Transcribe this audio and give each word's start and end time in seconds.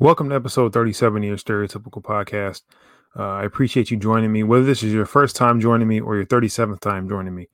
Welcome 0.00 0.30
to 0.30 0.34
episode 0.34 0.72
37 0.72 1.22
of 1.22 1.28
your 1.28 1.36
Stereotypical 1.36 2.00
Podcast. 2.00 2.62
Uh, 3.14 3.32
I 3.32 3.44
appreciate 3.44 3.90
you 3.90 3.98
joining 3.98 4.32
me, 4.32 4.42
whether 4.42 4.64
this 4.64 4.82
is 4.82 4.94
your 4.94 5.04
first 5.04 5.36
time 5.36 5.60
joining 5.60 5.86
me 5.86 6.00
or 6.00 6.16
your 6.16 6.24
37th 6.24 6.80
time 6.80 7.06
joining 7.06 7.34
me. 7.34 7.50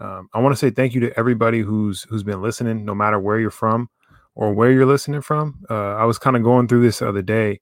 Um, 0.00 0.28
I 0.34 0.40
want 0.40 0.52
to 0.52 0.56
say 0.56 0.70
thank 0.70 0.94
you 0.94 1.00
to 1.02 1.16
everybody 1.16 1.60
who's 1.60 2.02
who's 2.02 2.24
been 2.24 2.42
listening, 2.42 2.84
no 2.84 2.96
matter 2.96 3.20
where 3.20 3.38
you're 3.38 3.52
from 3.52 3.90
or 4.34 4.52
where 4.52 4.72
you're 4.72 4.86
listening 4.86 5.20
from. 5.20 5.62
Uh, 5.70 5.94
I 5.94 6.04
was 6.04 6.18
kind 6.18 6.34
of 6.34 6.42
going 6.42 6.66
through 6.66 6.82
this 6.82 6.98
the 6.98 7.08
other 7.08 7.22
day, 7.22 7.60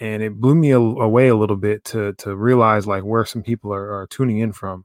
and 0.00 0.22
it 0.22 0.40
blew 0.40 0.54
me 0.54 0.70
a, 0.70 0.78
away 0.78 1.28
a 1.28 1.36
little 1.36 1.54
bit 1.54 1.84
to 1.84 2.14
to 2.14 2.34
realize 2.34 2.86
like 2.86 3.04
where 3.04 3.26
some 3.26 3.42
people 3.42 3.74
are, 3.74 3.92
are 3.92 4.06
tuning 4.06 4.38
in 4.38 4.54
from, 4.54 4.84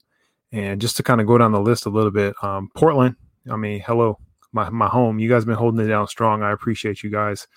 and 0.51 0.81
just 0.81 0.97
to 0.97 1.03
kind 1.03 1.21
of 1.21 1.27
go 1.27 1.37
down 1.37 1.53
the 1.53 1.61
list 1.61 1.85
a 1.85 1.89
little 1.89 2.11
bit. 2.11 2.35
Um, 2.43 2.67
Portland, 2.75 3.15
I 3.49 3.55
mean, 3.55 3.79
hello, 3.79 4.19
my 4.51 4.69
my 4.69 4.89
home. 4.89 5.17
You 5.17 5.29
guys 5.29 5.43
have 5.43 5.47
been 5.47 5.55
holding 5.55 5.79
it 5.79 5.87
down 5.87 6.07
strong. 6.07 6.43
I 6.43 6.51
appreciate 6.51 7.03
you 7.03 7.09
guys 7.09 7.47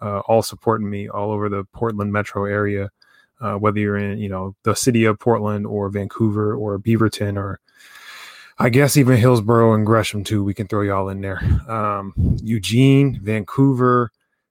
uh, 0.00 0.20
all 0.20 0.42
supporting 0.42 0.88
me 0.88 1.08
all 1.08 1.30
over 1.30 1.48
the 1.48 1.64
Portland 1.72 2.12
metro 2.12 2.44
area. 2.44 2.90
Uh, 3.40 3.54
whether 3.54 3.78
you're 3.78 3.96
in, 3.96 4.18
you 4.18 4.28
know, 4.28 4.56
the 4.64 4.74
city 4.74 5.04
of 5.04 5.16
Portland 5.16 5.64
or 5.64 5.88
Vancouver 5.90 6.56
or 6.56 6.76
Beaverton 6.76 7.36
or 7.36 7.60
I 8.58 8.68
guess 8.68 8.96
even 8.96 9.16
Hillsboro 9.16 9.74
and 9.74 9.86
Gresham 9.86 10.24
too. 10.24 10.42
We 10.42 10.54
can 10.54 10.66
throw 10.66 10.82
y'all 10.82 11.08
in 11.08 11.20
there. 11.20 11.38
Um, 11.68 12.12
Eugene, 12.42 13.20
Vancouver, 13.22 14.10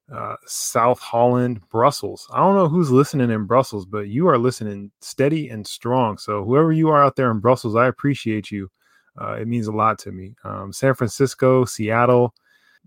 uh, 0.09 0.35
South 0.45 0.99
Holland, 0.99 1.59
Brussels. 1.69 2.25
I 2.31 2.37
don't 2.37 2.55
know 2.55 2.69
who's 2.69 2.89
listening 2.89 3.29
in 3.29 3.45
Brussels, 3.45 3.85
but 3.85 4.07
you 4.07 4.29
are 4.29 4.37
listening 4.37 4.91
steady 5.01 5.49
and 5.49 5.67
strong. 5.67 6.17
So 6.17 6.45
whoever 6.45 6.71
you 6.71 6.87
are 6.89 7.03
out 7.03 7.17
there 7.17 7.29
in 7.31 7.39
Brussels, 7.39 7.75
I 7.75 7.87
appreciate 7.87 8.49
you. 8.49 8.71
Uh, 9.19 9.33
it 9.33 9.47
means 9.47 9.67
a 9.67 9.73
lot 9.73 9.99
to 9.99 10.11
me. 10.13 10.35
Um, 10.45 10.71
San 10.71 10.93
Francisco, 10.93 11.65
Seattle, 11.65 12.33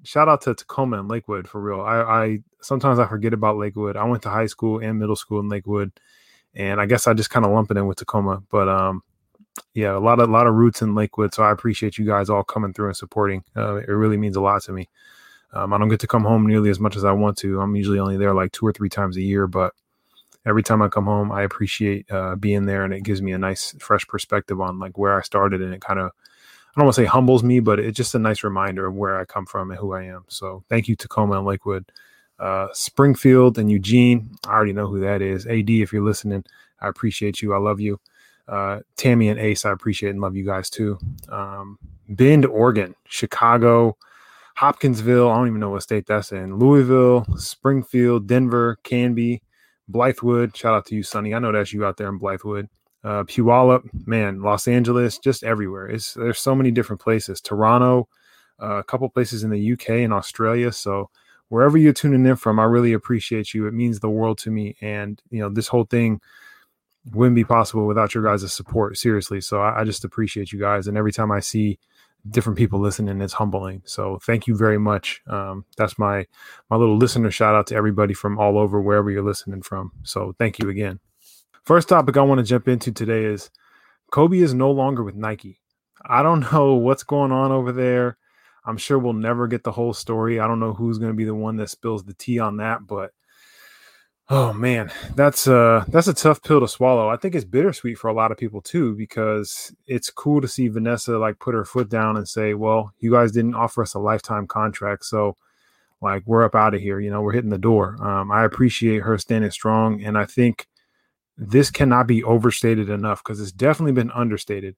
shout 0.03 0.29
out 0.29 0.43
to 0.43 0.55
Tacoma 0.55 0.99
and 0.99 1.09
Lakewood 1.09 1.49
for 1.49 1.61
real. 1.61 1.81
I, 1.81 2.01
I 2.01 2.39
sometimes 2.61 2.99
I 2.99 3.07
forget 3.07 3.33
about 3.33 3.57
Lakewood. 3.57 3.97
I 3.97 4.05
went 4.05 4.23
to 4.25 4.31
high 4.31 4.47
school 4.47 4.79
and 4.79 4.99
middle 4.99 5.17
school 5.17 5.41
in 5.41 5.49
Lakewood, 5.49 5.93
and 6.55 6.81
I 6.81 6.87
guess 6.87 7.07
I 7.07 7.15
just 7.15 7.31
kind 7.31 7.45
of 7.45 7.53
lump 7.53 7.71
it 7.71 7.77
in 7.77 7.87
with 7.87 7.99
Tacoma. 7.99 8.43
But 8.51 8.69
um, 8.69 9.03
yeah, 9.75 9.97
a 9.97 9.99
lot 9.99 10.21
of 10.21 10.29
a 10.29 10.33
lot 10.33 10.47
of 10.47 10.55
roots 10.55 10.83
in 10.83 10.95
Lakewood. 10.95 11.35
So 11.35 11.43
I 11.43 11.53
appreciate 11.53 11.99
you 11.99 12.07
guys 12.07 12.31
all 12.31 12.45
coming 12.45 12.73
through 12.73 12.89
and 12.89 12.97
supporting. 12.97 13.45
Uh, 13.57 13.77
it 13.77 13.89
really 13.89 14.17
means 14.17 14.37
a 14.37 14.41
lot 14.41 14.63
to 14.65 14.73
me. 14.73 14.89
Um, 15.53 15.73
I 15.73 15.79
don't 15.79 15.89
get 15.89 16.01
to 16.01 16.07
come 16.07 16.25
home 16.25 16.47
nearly 16.47 16.71
as 16.71 16.79
much 16.79 16.97
as 16.97 17.05
I 17.05 17.13
want 17.13 17.37
to. 17.39 17.61
I'm 17.61 17.75
usually 17.75 17.99
only 17.99 18.17
there 18.17 18.35
like 18.35 18.53
two 18.53 18.67
or 18.67 18.73
three 18.73 18.89
times 18.89 19.17
a 19.17 19.23
year, 19.23 19.49
but 19.49 19.75
every 20.47 20.63
time 20.63 20.81
I 20.81 20.89
come 20.89 21.07
home, 21.07 21.33
I 21.33 21.43
appreciate 21.43 22.11
uh, 22.11 22.37
being 22.37 22.67
there, 22.67 22.85
and 22.85 22.95
it 22.95 23.03
gives 23.03 23.21
me 23.21 23.33
a 23.33 23.39
nice, 23.39 23.75
fresh 23.81 24.07
perspective 24.07 24.61
on 24.61 24.79
like 24.79 24.97
where 24.97 25.19
I 25.19 25.23
started, 25.23 25.61
and 25.61 25.75
it 25.75 25.81
kind 25.81 25.99
of 25.99 26.13
I 26.71 26.81
don't 26.81 26.87
want 26.87 26.95
to 26.95 27.03
say 27.03 27.07
humbles 27.07 27.43
me, 27.43 27.59
but 27.59 27.81
it's 27.81 27.97
just 27.97 28.15
a 28.15 28.19
nice 28.19 28.45
reminder 28.45 28.87
of 28.87 28.95
where 28.95 29.19
I 29.19 29.25
come 29.25 29.45
from 29.45 29.71
and 29.71 29.81
who 29.81 29.93
I 29.93 30.05
am. 30.05 30.25
So 30.29 30.63
thank 30.69 30.87
you, 30.87 30.95
Tacoma 30.95 31.39
and 31.39 31.47
Lakewood, 31.47 31.91
uh, 32.39 32.69
Springfield 32.73 33.59
and 33.59 33.69
Eugene. 33.69 34.31
I 34.47 34.53
already 34.53 34.73
know 34.73 34.87
who 34.87 35.01
that 35.01 35.21
is. 35.21 35.47
AD, 35.47 35.69
if 35.69 35.93
you're 35.93 36.05
listening, 36.05 36.45
I 36.81 36.89
appreciate 36.89 37.43
you. 37.43 37.55
I 37.55 37.59
love 37.59 37.81
you. 37.81 38.01
Uh, 38.47 38.81
Tammy 38.97 39.29
and 39.29 39.41
Ace, 39.41 39.65
I 39.65 39.73
appreciate 39.73 40.11
and 40.11 40.21
love 40.21 40.37
you 40.37 40.45
guys 40.45 40.71
too. 40.71 40.99
Um, 41.29 41.77
Bend, 42.09 42.47
Oregon, 42.47 42.95
Chicago, 43.05 43.97
Hopkinsville. 44.55 45.29
I 45.29 45.37
don't 45.37 45.49
even 45.49 45.61
know 45.61 45.71
what 45.71 45.83
state 45.83 46.07
that's 46.07 46.31
in. 46.31 46.57
Louisville, 46.57 47.27
Springfield, 47.37 48.29
Denver, 48.29 48.79
Canby, 48.85 49.43
Blythewood. 49.91 50.55
Shout 50.55 50.75
out 50.75 50.87
to 50.87 50.95
you, 50.95 51.03
Sonny. 51.03 51.35
I 51.35 51.41
know 51.41 51.51
that's 51.51 51.73
you 51.73 51.85
out 51.85 51.97
there 51.97 52.09
in 52.09 52.21
Blythewood 52.21 52.69
uh, 53.05 53.25
Puyallup, 53.25 53.89
man, 54.07 54.43
Los 54.43 54.69
Angeles, 54.69 55.19
just 55.19 55.43
everywhere. 55.43 55.89
It's 55.89 56.15
there's 56.15 56.39
so 56.39 56.55
many 56.55 56.71
different 56.71 57.01
places. 57.01 57.41
Toronto, 57.41 58.09
uh, 58.61 58.77
a 58.77 58.85
couple 58.85 59.09
places 59.09 59.43
in 59.43 59.51
the 59.51 59.73
UK 59.73 59.91
and 59.91 60.13
Australia. 60.13 60.73
So 60.73 61.11
wherever 61.49 61.79
you're 61.79 61.93
tuning 61.93 62.27
in 62.27 62.37
from, 62.37 62.59
I 62.59 62.65
really 62.65 62.93
appreciate 62.93 63.55
you. 63.55 63.67
It 63.67 63.75
means 63.75 64.01
the 64.01 64.11
world 64.11 64.39
to 64.39 64.51
me. 64.51 64.77
And 64.81 65.21
you 65.31 65.41
know, 65.41 65.49
this 65.49 65.69
whole 65.69 65.85
thing 65.85 66.21
wouldn't 67.13 67.37
be 67.37 67.45
possible 67.45 67.87
without 67.87 68.15
your 68.15 68.25
guys' 68.25 68.53
support. 68.53 68.99
Seriously. 68.99 69.41
So 69.41 69.61
I, 69.61 69.81
I 69.81 69.85
just 69.85 70.05
appreciate 70.05 70.53
you 70.53 70.61
guys. 70.61 70.87
And 70.87 70.99
every 70.99 71.13
time 71.13 71.33
I 71.33 71.41
see 71.41 71.79
different 72.29 72.59
people 72.59 72.79
listening, 72.81 73.21
it's 73.23 73.33
humbling. 73.33 73.83
So 73.87 74.19
thank 74.23 74.47
you 74.47 74.55
very 74.55 74.79
much. 74.79 75.23
Um, 75.27 75.65
that's 75.77 75.99
my 75.99 76.27
my 76.69 76.77
little 76.77 76.97
listener 76.97 77.31
shout 77.31 77.55
out 77.55 77.67
to 77.69 77.75
everybody 77.75 78.13
from 78.13 78.39
all 78.39 78.59
over 78.59 78.81
wherever 78.81 79.11
you're 79.11 79.25
listening 79.25 79.63
from. 79.63 79.93
So 80.03 80.35
thank 80.39 80.59
you 80.59 80.69
again. 80.69 81.01
First 81.71 81.89
topic 81.89 82.17
I 82.17 82.23
want 82.23 82.41
to 82.41 82.45
jump 82.45 82.67
into 82.67 82.91
today 82.91 83.25
is 83.25 83.49
Kobe 84.11 84.41
is 84.41 84.53
no 84.53 84.73
longer 84.73 85.05
with 85.05 85.15
Nike. 85.15 85.61
I 86.05 86.21
don't 86.21 86.41
know 86.53 86.75
what's 86.75 87.05
going 87.05 87.31
on 87.31 87.53
over 87.53 87.71
there. 87.71 88.19
I'm 88.65 88.77
sure 88.77 88.99
we'll 88.99 89.13
never 89.13 89.47
get 89.47 89.63
the 89.63 89.71
whole 89.71 89.95
story. 89.95 90.41
I 90.41 90.49
don't 90.49 90.59
know 90.59 90.73
who's 90.73 90.99
going 90.99 91.13
to 91.13 91.17
be 91.17 91.23
the 91.23 91.33
one 91.33 91.59
that 91.59 91.71
spills 91.71 92.03
the 92.03 92.15
tea 92.15 92.41
on 92.41 92.57
that, 92.57 92.89
but 92.89 93.13
oh 94.29 94.53
man, 94.53 94.91
that's 95.15 95.47
uh 95.47 95.85
that's 95.87 96.09
a 96.09 96.13
tough 96.13 96.43
pill 96.43 96.59
to 96.59 96.67
swallow. 96.67 97.09
I 97.09 97.17
think 97.17 97.37
it's 97.37 97.45
bittersweet 97.45 97.99
for 97.99 98.09
a 98.09 98.15
lot 98.15 98.33
of 98.33 98.37
people 98.37 98.61
too 98.61 98.97
because 98.97 99.73
it's 99.87 100.11
cool 100.11 100.41
to 100.41 100.49
see 100.49 100.67
Vanessa 100.67 101.19
like 101.19 101.39
put 101.39 101.55
her 101.55 101.65
foot 101.65 101.89
down 101.89 102.17
and 102.17 102.29
say, 102.29 102.55
"Well, 102.55 102.93
you 102.99 103.13
guys 103.13 103.31
didn't 103.31 103.55
offer 103.55 103.83
us 103.83 103.95
a 103.95 104.01
lifetime 104.01 104.49
contract, 104.49 105.05
so 105.05 105.37
like 106.03 106.25
we're 106.27 106.43
up 106.43 106.57
out 106.57 106.75
of 106.75 106.81
here. 106.81 106.99
You 106.99 107.13
know, 107.13 107.23
we're 107.23 107.35
hitting 107.35 107.51
the 107.51 107.59
door." 107.59 107.97
Um, 108.05 108.33
I 108.33 108.43
appreciate 108.45 109.05
her 109.05 109.17
standing 109.19 109.53
strong, 109.53 110.03
and 110.03 110.19
I 110.19 110.25
think 110.25 110.67
this 111.37 111.71
cannot 111.71 112.07
be 112.07 112.23
overstated 112.23 112.91
enough 112.91 113.23
because 113.23 113.41
it's 113.41 113.53
definitely 113.53 113.93
been 113.93 114.11
understated. 114.11 114.77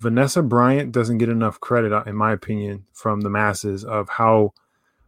Vanessa 0.00 0.42
Bryant 0.42 0.92
doesn't 0.92 1.18
get 1.18 1.28
enough 1.28 1.60
credit, 1.60 1.92
uh, 1.92 2.04
in 2.06 2.16
my 2.16 2.32
opinion, 2.32 2.84
from 2.92 3.22
the 3.22 3.30
masses 3.30 3.84
of 3.84 4.08
how 4.08 4.52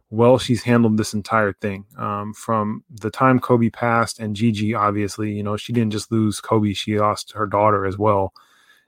well 0.09 0.37
she's 0.37 0.63
handled 0.63 0.97
this 0.97 1.13
entire 1.13 1.53
thing. 1.53 1.85
Um, 1.97 2.33
from 2.33 2.83
the 2.89 3.11
time 3.11 3.39
Kobe 3.39 3.69
passed 3.69 4.19
and 4.19 4.35
Gigi, 4.35 4.73
obviously, 4.73 5.31
you 5.31 5.43
know, 5.43 5.57
she 5.57 5.73
didn't 5.73 5.91
just 5.91 6.11
lose 6.11 6.41
Kobe; 6.41 6.73
she 6.73 6.99
lost 6.99 7.33
her 7.33 7.45
daughter 7.45 7.85
as 7.85 7.97
well. 7.97 8.33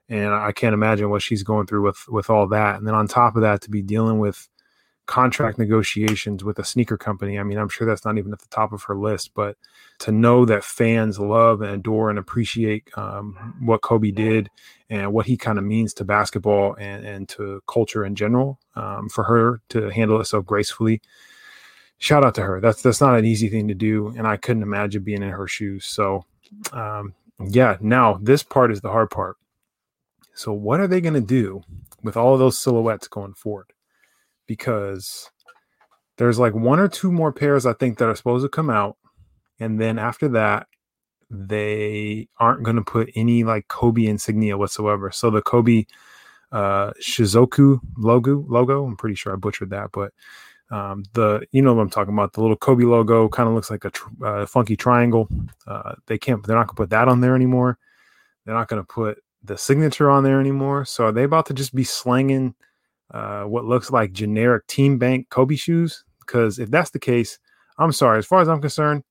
And 0.08 0.34
I 0.34 0.52
can't 0.52 0.74
imagine 0.74 1.10
what 1.10 1.22
she's 1.22 1.44
going 1.44 1.68
through 1.68 1.84
with 1.84 2.06
with 2.10 2.30
all 2.30 2.48
that. 2.48 2.76
And 2.78 2.88
then 2.88 2.96
on 2.96 3.08
top 3.08 3.36
of 3.36 3.42
that, 3.44 3.62
to 3.62 3.70
be 3.70 3.82
dealing 3.82 4.20
with 4.20 4.49
contract 5.10 5.58
negotiations 5.58 6.44
with 6.44 6.60
a 6.60 6.64
sneaker 6.64 6.96
company. 6.96 7.40
I 7.40 7.44
mean, 7.44 7.58
I'm 7.58 7.68
sure 7.68 7.88
that's 7.88 8.06
not 8.06 8.20
even 8.20 8.32
at 8.32 8.38
the 8.38 8.48
top 8.50 8.74
of 8.74 8.84
her 8.84 8.96
list, 8.96 9.32
but 9.34 9.58
to 10.02 10.12
know 10.12 10.46
that 10.46 10.64
fans 10.64 11.18
love 11.18 11.62
and 11.62 11.72
adore 11.72 12.12
and 12.12 12.20
appreciate 12.20 12.88
um, 12.96 13.56
what 13.60 13.82
Kobe 13.82 14.12
did 14.12 14.52
and 14.92 15.12
what 15.12 15.26
he 15.26 15.36
kind 15.36 15.58
of 15.58 15.64
means 15.64 15.96
to 15.96 16.06
basketball 16.06 16.76
and, 16.76 17.08
and 17.08 17.30
to 17.30 17.60
culture 17.68 18.06
in 18.06 18.14
general, 18.14 18.60
um, 18.76 19.10
for 19.10 19.24
her 19.24 19.62
to 19.70 19.90
handle 19.90 20.22
it 20.22 20.26
so 20.26 20.44
gracefully, 20.44 21.02
shout 21.98 22.24
out 22.24 22.36
to 22.36 22.44
her. 22.44 22.62
That's 22.62 22.84
that's 22.84 23.02
not 23.02 23.18
an 23.18 23.26
easy 23.26 23.50
thing 23.50 23.68
to 23.68 23.74
do, 23.74 24.14
and 24.16 24.28
I 24.28 24.38
couldn't 24.38 24.62
imagine 24.62 25.02
being 25.02 25.24
in 25.24 25.30
her 25.30 25.48
shoes. 25.48 25.86
So, 25.86 26.24
um, 26.72 27.16
yeah. 27.44 27.78
Now 27.82 28.20
this 28.22 28.44
part 28.44 28.72
is 28.72 28.82
the 28.82 28.92
hard 28.92 29.10
part. 29.10 29.38
So, 30.36 30.54
what 30.54 30.80
are 30.80 30.88
they 30.88 31.02
going 31.02 31.16
to 31.16 31.20
do 31.20 31.64
with 32.04 32.16
all 32.16 32.38
those 32.38 32.60
silhouettes 32.60 33.08
going 33.08 33.34
forward? 33.34 33.74
Because 34.50 35.30
there's 36.18 36.40
like 36.40 36.56
one 36.56 36.80
or 36.80 36.88
two 36.88 37.12
more 37.12 37.32
pairs 37.32 37.68
I 37.68 37.74
think 37.74 38.00
that 38.00 38.10
are 38.10 38.16
supposed 38.16 38.44
to 38.44 38.50
come 38.50 38.70
out. 38.70 38.98
And 39.60 39.80
then 39.80 40.00
after 40.00 40.28
that, 40.30 40.66
they 41.30 42.28
aren't 42.40 42.64
going 42.64 42.78
to 42.78 42.82
put 42.82 43.12
any 43.16 43.44
like 43.44 43.68
Kobe 43.68 44.08
insignia 44.08 44.58
whatsoever. 44.58 45.12
So 45.12 45.30
the 45.30 45.44
Kobe 45.44 45.86
uh 46.52 46.92
logo 47.96 48.44
logo, 48.50 48.86
I'm 48.86 48.98
pretty 48.98 49.14
sure 49.14 49.34
I 49.34 49.36
butchered 49.36 49.70
that, 49.70 49.92
but 49.94 50.14
um 50.72 51.04
the 51.14 51.46
you 51.52 51.62
know 51.62 51.76
what 51.76 51.84
I'm 51.84 51.92
talking 51.92 52.16
about 52.16 52.34
the 52.34 52.42
little 52.42 52.58
Kobe 52.58 52.86
logo 52.86 53.30
kind 53.30 53.48
of 53.48 53.54
looks 53.54 53.70
like 53.70 53.86
a 53.86 53.92
tr- 53.92 54.26
uh, 54.26 54.46
funky 54.48 54.76
triangle. 54.76 55.30
Uh 55.68 55.94
they 56.08 56.18
can't 56.18 56.44
they're 56.44 56.56
not 56.56 56.66
going 56.66 56.76
to 56.76 56.82
put 56.82 56.90
that 56.90 57.08
on 57.08 57.22
there 57.22 57.36
anymore. 57.36 57.78
They're 58.46 58.56
not 58.56 58.68
going 58.68 58.82
to 58.82 58.88
put 58.88 59.20
the 59.44 59.60
signature 59.60 60.10
on 60.10 60.24
there 60.24 60.40
anymore. 60.40 60.86
So 60.86 61.06
are 61.06 61.12
they 61.12 61.24
about 61.24 61.46
to 61.46 61.54
just 61.54 61.76
be 61.76 61.84
slanging 61.84 62.56
uh, 63.12 63.44
what 63.44 63.66
looks 63.66 63.92
like 63.92 64.12
generic 64.12 64.68
Team 64.68 64.98
Bank 64.98 65.30
Kobe 65.30 65.56
shoes. 65.56 66.04
Because 66.20 66.60
if 66.60 66.70
that's 66.70 66.92
the 66.92 67.00
case, 67.00 67.40
I'm 67.78 67.92
sorry. 67.92 68.20
As 68.20 68.26
far 68.26 68.42
as 68.42 68.48
I'm 68.48 68.62
concerned, 68.62 69.04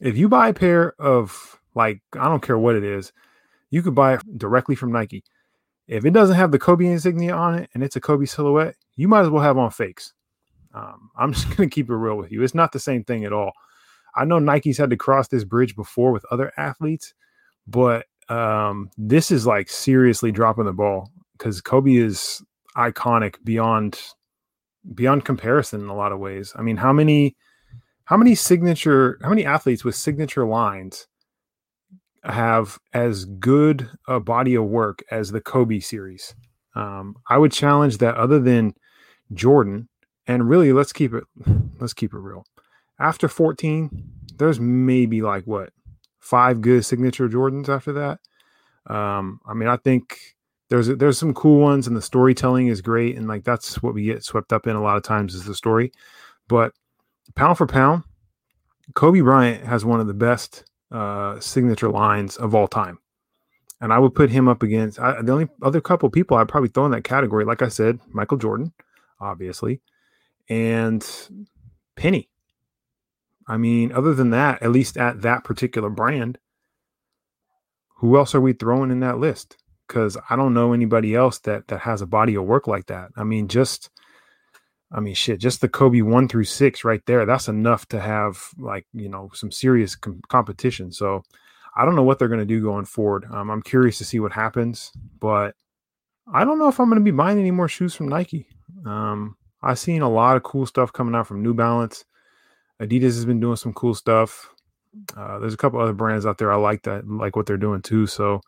if 0.00 0.16
you 0.16 0.28
buy 0.28 0.48
a 0.48 0.54
pair 0.54 0.94
of 1.00 1.58
like 1.74 2.00
I 2.14 2.28
don't 2.28 2.42
care 2.42 2.58
what 2.58 2.76
it 2.76 2.84
is, 2.84 3.12
you 3.70 3.82
could 3.82 3.94
buy 3.94 4.14
it 4.14 4.38
directly 4.38 4.74
from 4.74 4.92
Nike. 4.92 5.24
If 5.86 6.04
it 6.04 6.12
doesn't 6.12 6.36
have 6.36 6.52
the 6.52 6.58
Kobe 6.58 6.86
insignia 6.86 7.34
on 7.34 7.54
it 7.54 7.70
and 7.74 7.82
it's 7.82 7.96
a 7.96 8.00
Kobe 8.00 8.26
silhouette, 8.26 8.76
you 8.96 9.08
might 9.08 9.22
as 9.22 9.30
well 9.30 9.42
have 9.42 9.58
on 9.58 9.70
fakes. 9.70 10.12
Um, 10.74 11.10
I'm 11.16 11.32
just 11.32 11.56
gonna 11.56 11.68
keep 11.68 11.90
it 11.90 11.94
real 11.96 12.16
with 12.16 12.30
you. 12.30 12.42
It's 12.42 12.54
not 12.54 12.72
the 12.72 12.78
same 12.78 13.04
thing 13.04 13.24
at 13.24 13.32
all. 13.32 13.52
I 14.14 14.24
know 14.24 14.38
Nike's 14.38 14.78
had 14.78 14.90
to 14.90 14.96
cross 14.96 15.28
this 15.28 15.44
bridge 15.44 15.76
before 15.76 16.12
with 16.12 16.24
other 16.30 16.52
athletes, 16.56 17.14
but 17.66 18.06
um, 18.28 18.90
this 18.96 19.30
is 19.30 19.46
like 19.46 19.68
seriously 19.70 20.32
dropping 20.32 20.64
the 20.64 20.72
ball 20.72 21.10
because 21.36 21.60
Kobe 21.60 21.94
is 21.94 22.42
iconic 22.76 23.36
beyond 23.44 24.00
beyond 24.94 25.24
comparison 25.24 25.80
in 25.80 25.88
a 25.88 25.94
lot 25.94 26.12
of 26.12 26.18
ways. 26.18 26.52
I 26.56 26.62
mean, 26.62 26.76
how 26.76 26.92
many 26.92 27.36
how 28.04 28.16
many 28.16 28.34
signature 28.34 29.18
how 29.22 29.28
many 29.28 29.44
athletes 29.44 29.84
with 29.84 29.94
signature 29.94 30.46
lines 30.46 31.06
have 32.24 32.78
as 32.92 33.24
good 33.24 33.88
a 34.06 34.20
body 34.20 34.54
of 34.54 34.64
work 34.64 35.02
as 35.10 35.30
the 35.30 35.40
Kobe 35.40 35.80
series? 35.80 36.34
Um, 36.74 37.16
I 37.28 37.38
would 37.38 37.52
challenge 37.52 37.98
that 37.98 38.14
other 38.16 38.38
than 38.38 38.74
Jordan, 39.32 39.88
and 40.26 40.48
really 40.48 40.72
let's 40.72 40.92
keep 40.92 41.12
it 41.12 41.24
let's 41.80 41.94
keep 41.94 42.12
it 42.12 42.18
real. 42.18 42.44
after 42.98 43.28
14, 43.28 43.90
there's 44.36 44.60
maybe 44.60 45.22
like 45.22 45.44
what 45.44 45.70
five 46.18 46.60
good 46.60 46.84
signature 46.84 47.28
Jordans 47.28 47.68
after 47.68 47.92
that. 47.94 48.20
Um, 48.92 49.40
I 49.46 49.54
mean, 49.54 49.68
I 49.68 49.76
think 49.76 50.36
there's 50.70 50.88
there's 50.88 51.18
some 51.18 51.34
cool 51.34 51.60
ones, 51.60 51.86
and 51.86 51.96
the 51.96 52.02
storytelling 52.02 52.68
is 52.68 52.80
great, 52.80 53.16
and 53.16 53.26
like 53.26 53.44
that's 53.44 53.82
what 53.82 53.94
we 53.94 54.04
get 54.04 54.24
swept 54.24 54.52
up 54.52 54.66
in 54.66 54.76
a 54.76 54.82
lot 54.82 54.96
of 54.96 55.02
times 55.02 55.34
is 55.34 55.44
the 55.44 55.54
story. 55.54 55.92
But 56.46 56.72
pound 57.34 57.58
for 57.58 57.66
pound, 57.66 58.04
Kobe 58.94 59.20
Bryant 59.20 59.64
has 59.64 59.84
one 59.84 60.00
of 60.00 60.06
the 60.06 60.14
best 60.14 60.64
uh, 60.90 61.38
signature 61.40 61.90
lines 61.90 62.36
of 62.36 62.54
all 62.54 62.68
time. 62.68 62.98
And 63.80 63.92
I 63.92 63.98
would 63.98 64.14
put 64.14 64.30
him 64.30 64.48
up 64.48 64.62
against 64.62 64.98
I, 64.98 65.22
the 65.22 65.32
only 65.32 65.48
other 65.62 65.80
couple 65.80 66.10
people 66.10 66.36
I'd 66.36 66.48
probably 66.48 66.68
throw 66.68 66.86
in 66.86 66.90
that 66.92 67.04
category, 67.04 67.44
like 67.44 67.62
I 67.62 67.68
said, 67.68 68.00
Michael 68.08 68.38
Jordan, 68.38 68.72
obviously, 69.20 69.80
and 70.48 71.06
Penny. 71.94 72.28
I 73.46 73.56
mean, 73.56 73.92
other 73.92 74.14
than 74.14 74.30
that, 74.30 74.62
at 74.62 74.72
least 74.72 74.96
at 74.96 75.22
that 75.22 75.44
particular 75.44 75.90
brand, 75.90 76.38
who 77.96 78.16
else 78.16 78.34
are 78.34 78.40
we 78.40 78.52
throwing 78.52 78.90
in 78.90 79.00
that 79.00 79.18
list? 79.18 79.56
Because 79.88 80.16
I 80.28 80.36
don't 80.36 80.54
know 80.54 80.72
anybody 80.72 81.14
else 81.14 81.38
that 81.40 81.68
that 81.68 81.80
has 81.80 82.02
a 82.02 82.06
body 82.06 82.34
of 82.34 82.44
work 82.44 82.66
like 82.66 82.86
that. 82.86 83.10
I 83.16 83.24
mean, 83.24 83.48
just 83.48 83.90
I 84.92 85.00
mean, 85.00 85.14
shit, 85.14 85.40
just 85.40 85.60
the 85.60 85.68
Kobe 85.68 86.00
one 86.02 86.28
through 86.28 86.44
six 86.44 86.84
right 86.84 87.04
there. 87.06 87.26
That's 87.26 87.48
enough 87.48 87.86
to 87.88 88.00
have 88.00 88.50
like 88.58 88.86
you 88.92 89.08
know 89.08 89.30
some 89.34 89.50
serious 89.50 89.96
com- 89.96 90.20
competition. 90.28 90.92
So 90.92 91.22
I 91.76 91.84
don't 91.84 91.94
know 91.94 92.02
what 92.02 92.18
they're 92.18 92.28
going 92.28 92.40
to 92.40 92.46
do 92.46 92.62
going 92.62 92.86
forward. 92.86 93.26
Um, 93.30 93.50
I'm 93.50 93.62
curious 93.62 93.98
to 93.98 94.04
see 94.04 94.20
what 94.20 94.32
happens, 94.32 94.92
but 95.20 95.54
I 96.32 96.44
don't 96.44 96.58
know 96.58 96.68
if 96.68 96.80
I'm 96.80 96.88
going 96.88 97.00
to 97.00 97.04
be 97.04 97.16
buying 97.16 97.38
any 97.38 97.50
more 97.50 97.68
shoes 97.68 97.94
from 97.94 98.08
Nike. 98.08 98.46
Um, 98.86 99.36
I've 99.62 99.78
seen 99.78 100.02
a 100.02 100.10
lot 100.10 100.36
of 100.36 100.42
cool 100.42 100.66
stuff 100.66 100.92
coming 100.92 101.14
out 101.14 101.26
from 101.26 101.42
New 101.42 101.54
Balance. 101.54 102.04
Adidas 102.80 103.02
has 103.02 103.24
been 103.24 103.40
doing 103.40 103.56
some 103.56 103.72
cool 103.72 103.94
stuff. 103.94 104.50
Uh, 105.16 105.38
there's 105.38 105.54
a 105.54 105.58
couple 105.58 105.80
other 105.80 105.92
brands 105.92 106.26
out 106.26 106.38
there 106.38 106.52
I 106.52 106.56
like 106.56 106.82
that 106.82 107.08
like 107.08 107.36
what 107.36 107.46
they're 107.46 107.56
doing 107.56 107.82
too. 107.82 108.06
So 108.06 108.40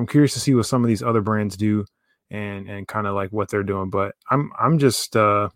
I'm 0.00 0.06
curious 0.06 0.32
to 0.32 0.40
see 0.40 0.54
what 0.54 0.64
some 0.64 0.82
of 0.82 0.88
these 0.88 1.02
other 1.02 1.20
brands 1.20 1.58
do 1.58 1.84
and 2.30 2.68
and 2.70 2.88
kind 2.88 3.06
of 3.06 3.14
like 3.14 3.30
what 3.32 3.50
they're 3.50 3.62
doing. 3.62 3.90
But 3.90 4.14
I'm 4.30 4.50
I'm 4.58 4.78
just 4.78 5.14
uh, 5.14 5.50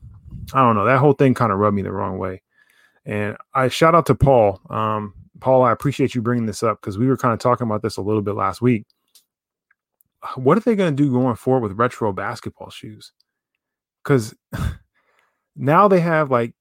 I 0.52 0.60
don't 0.60 0.76
know. 0.76 0.84
That 0.84 0.98
whole 0.98 1.14
thing 1.14 1.32
kind 1.32 1.50
of 1.50 1.58
rubbed 1.58 1.74
me 1.74 1.82
the 1.82 1.92
wrong 1.92 2.18
way. 2.18 2.42
And 3.06 3.38
I 3.54 3.68
shout 3.68 3.94
out 3.94 4.06
to 4.06 4.14
Paul. 4.14 4.60
Um, 4.68 5.14
Paul, 5.40 5.62
I 5.62 5.72
appreciate 5.72 6.14
you 6.14 6.20
bringing 6.20 6.46
this 6.46 6.62
up 6.62 6.80
because 6.80 6.98
we 6.98 7.06
were 7.06 7.16
kind 7.16 7.32
of 7.32 7.38
talking 7.38 7.66
about 7.66 7.80
this 7.80 7.96
a 7.96 8.02
little 8.02 8.22
bit 8.22 8.34
last 8.34 8.60
week. 8.60 8.84
What 10.36 10.56
are 10.58 10.60
they 10.60 10.76
going 10.76 10.94
to 10.94 11.02
do 11.02 11.10
going 11.10 11.36
forward 11.36 11.68
with 11.68 11.78
retro 11.78 12.12
basketball 12.12 12.70
shoes? 12.70 13.12
Because 14.02 14.34
now 15.56 15.88
they 15.88 16.00
have 16.00 16.30
like 16.30 16.54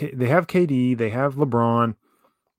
they 0.00 0.28
have 0.28 0.46
KD, 0.46 0.96
they 0.96 1.10
have 1.10 1.34
LeBron, 1.34 1.96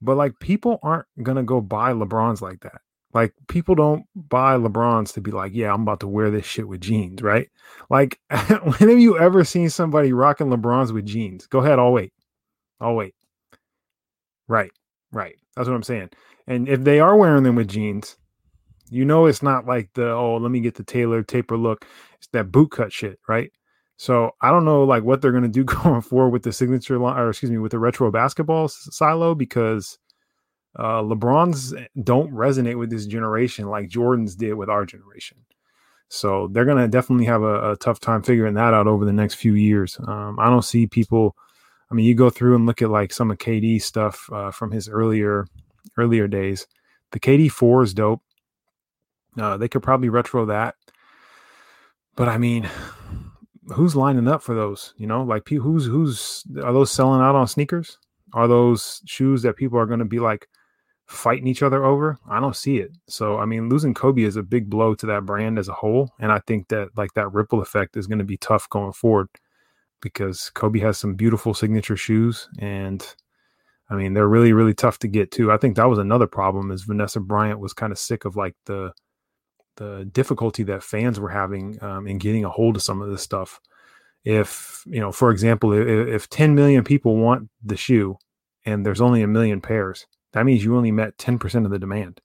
but 0.01 0.17
like 0.17 0.39
people 0.39 0.79
aren't 0.83 1.07
gonna 1.21 1.43
go 1.43 1.61
buy 1.61 1.93
LeBrons 1.93 2.41
like 2.41 2.61
that. 2.61 2.81
Like 3.15 3.33
people 3.47 3.75
don't 3.75 4.05
buy 4.13 4.57
LeBrons 4.57 5.13
to 5.13 5.21
be 5.21 5.31
like, 5.31 5.53
yeah, 5.55 5.73
I'm 5.73 5.83
about 5.83 6.01
to 6.01 6.07
wear 6.07 6.29
this 6.29 6.45
shit 6.45 6.67
with 6.67 6.81
jeans, 6.81 7.21
right? 7.21 7.49
Like, 7.89 8.19
when 8.29 8.89
have 8.89 8.99
you 8.99 9.17
ever 9.17 9.45
seen 9.45 9.69
somebody 9.69 10.11
rocking 10.11 10.47
LeBrons 10.47 10.91
with 10.91 11.05
jeans? 11.05 11.47
Go 11.47 11.59
ahead, 11.59 11.79
I'll 11.79 11.93
wait. 11.93 12.11
I'll 12.81 12.93
wait. 12.93 13.15
Right, 14.49 14.71
right. 15.13 15.35
That's 15.55 15.69
what 15.69 15.75
I'm 15.75 15.83
saying. 15.83 16.09
And 16.45 16.67
if 16.67 16.83
they 16.83 16.99
are 16.99 17.15
wearing 17.15 17.43
them 17.43 17.55
with 17.55 17.69
jeans, 17.69 18.17
you 18.89 19.05
know 19.05 19.27
it's 19.27 19.41
not 19.41 19.65
like 19.65 19.89
the 19.93 20.11
oh, 20.11 20.35
let 20.35 20.51
me 20.51 20.59
get 20.59 20.75
the 20.75 20.83
tailor 20.83 21.23
taper 21.23 21.57
look. 21.57 21.85
It's 22.17 22.27
that 22.33 22.51
boot 22.51 22.71
cut 22.71 22.91
shit, 22.91 23.17
right? 23.29 23.49
So 23.95 24.31
I 24.41 24.51
don't 24.51 24.65
know 24.65 24.83
like 24.83 25.03
what 25.03 25.21
they're 25.21 25.31
gonna 25.31 25.47
do 25.47 25.63
going 25.63 26.01
forward 26.01 26.31
with 26.31 26.43
the 26.43 26.51
signature 26.51 26.99
line, 26.99 27.17
or 27.17 27.29
excuse 27.29 27.49
me, 27.49 27.59
with 27.59 27.71
the 27.71 27.79
retro 27.79 28.11
basketball 28.11 28.67
silo 28.67 29.35
because 29.35 29.97
uh, 30.77 31.01
LeBron's 31.01 31.73
don't 32.03 32.31
resonate 32.31 32.77
with 32.77 32.89
this 32.89 33.05
generation 33.05 33.69
like 33.69 33.87
Jordan's 33.87 34.35
did 34.35 34.53
with 34.53 34.69
our 34.69 34.85
generation. 34.85 35.37
So 36.09 36.47
they're 36.51 36.65
gonna 36.65 36.87
definitely 36.87 37.25
have 37.25 37.41
a, 37.41 37.71
a 37.71 37.77
tough 37.77 37.99
time 37.99 38.21
figuring 38.21 38.53
that 38.55 38.73
out 38.73 38.87
over 38.87 39.05
the 39.05 39.13
next 39.13 39.35
few 39.35 39.53
years. 39.53 39.97
Um, 40.07 40.37
I 40.39 40.49
don't 40.49 40.65
see 40.65 40.87
people. 40.87 41.35
I 41.91 41.95
mean, 41.95 42.05
you 42.05 42.15
go 42.15 42.29
through 42.29 42.55
and 42.55 42.65
look 42.65 42.81
at 42.81 42.89
like 42.89 43.13
some 43.13 43.31
of 43.31 43.37
KD 43.37 43.81
stuff 43.81 44.29
uh, 44.31 44.51
from 44.51 44.71
his 44.71 44.89
earlier 44.89 45.47
earlier 45.97 46.27
days. 46.27 46.67
The 47.11 47.19
KD 47.19 47.51
four 47.51 47.83
is 47.83 47.93
dope. 47.93 48.21
Uh, 49.39 49.57
they 49.57 49.67
could 49.67 49.83
probably 49.83 50.09
retro 50.09 50.45
that, 50.45 50.75
but 52.15 52.29
I 52.29 52.37
mean, 52.37 52.69
who's 53.73 53.95
lining 53.95 54.27
up 54.27 54.41
for 54.41 54.55
those? 54.55 54.93
You 54.97 55.07
know, 55.07 55.23
like 55.23 55.47
who's 55.49 55.85
who's 55.85 56.43
are 56.63 56.73
those 56.73 56.91
selling 56.91 57.21
out 57.21 57.35
on 57.35 57.47
sneakers? 57.47 57.97
Are 58.33 58.47
those 58.47 59.01
shoes 59.05 59.41
that 59.43 59.55
people 59.55 59.79
are 59.79 59.85
going 59.85 59.99
to 59.99 60.05
be 60.05 60.19
like 60.19 60.47
fighting 61.05 61.47
each 61.47 61.63
other 61.63 61.83
over? 61.85 62.17
I 62.29 62.39
don't 62.39 62.55
see 62.55 62.77
it. 62.77 62.91
So 63.07 63.37
I 63.37 63.45
mean, 63.45 63.69
losing 63.69 63.93
Kobe 63.93 64.23
is 64.23 64.35
a 64.35 64.43
big 64.43 64.69
blow 64.69 64.95
to 64.95 65.05
that 65.07 65.25
brand 65.25 65.59
as 65.59 65.67
a 65.67 65.73
whole, 65.73 66.11
and 66.19 66.31
I 66.31 66.39
think 66.39 66.67
that 66.69 66.89
like 66.97 67.13
that 67.13 67.33
ripple 67.33 67.61
effect 67.61 67.97
is 67.97 68.07
going 68.07 68.19
to 68.19 68.25
be 68.25 68.37
tough 68.37 68.69
going 68.69 68.93
forward 68.93 69.29
because 70.01 70.51
Kobe 70.51 70.79
has 70.79 70.97
some 70.97 71.15
beautiful 71.15 71.53
signature 71.53 71.97
shoes 71.97 72.49
and. 72.59 73.05
I 73.87 73.93
mean, 73.93 74.15
they're 74.15 74.27
really, 74.27 74.51
really 74.51 74.73
tough 74.73 74.97
to 74.97 75.07
get 75.07 75.29
too. 75.29 75.51
I 75.51 75.57
think 75.57 75.75
that 75.75 75.87
was 75.87 75.99
another 75.99 76.25
problem 76.25 76.71
is 76.71 76.81
Vanessa 76.81 77.19
Bryant 77.19 77.59
was 77.59 77.71
kind 77.71 77.91
of 77.91 77.99
sick 77.99 78.25
of 78.25 78.35
like 78.35 78.55
the 78.65 78.91
the 79.77 80.09
difficulty 80.11 80.63
that 80.63 80.83
fans 80.83 81.19
were 81.19 81.29
having 81.29 81.81
um, 81.83 82.07
in 82.07 82.17
getting 82.17 82.45
a 82.45 82.49
hold 82.49 82.75
of 82.75 82.83
some 82.83 83.01
of 83.01 83.09
this 83.09 83.21
stuff. 83.21 83.59
If 84.23 84.83
you 84.87 84.99
know, 84.99 85.11
for 85.11 85.31
example, 85.31 85.73
if, 85.73 86.07
if 86.07 86.29
10 86.29 86.55
million 86.55 86.83
people 86.83 87.17
want 87.17 87.49
the 87.63 87.77
shoe 87.77 88.17
and 88.65 88.85
there's 88.85 89.01
only 89.01 89.21
a 89.21 89.27
million 89.27 89.61
pairs, 89.61 90.07
that 90.35 90.45
means 90.45 90.63
you 90.63 90.75
only 90.75 90.91
met 90.91 91.17
10% 91.17 91.65
of 91.65 91.71
the 91.71 91.79
demand. 91.79 92.21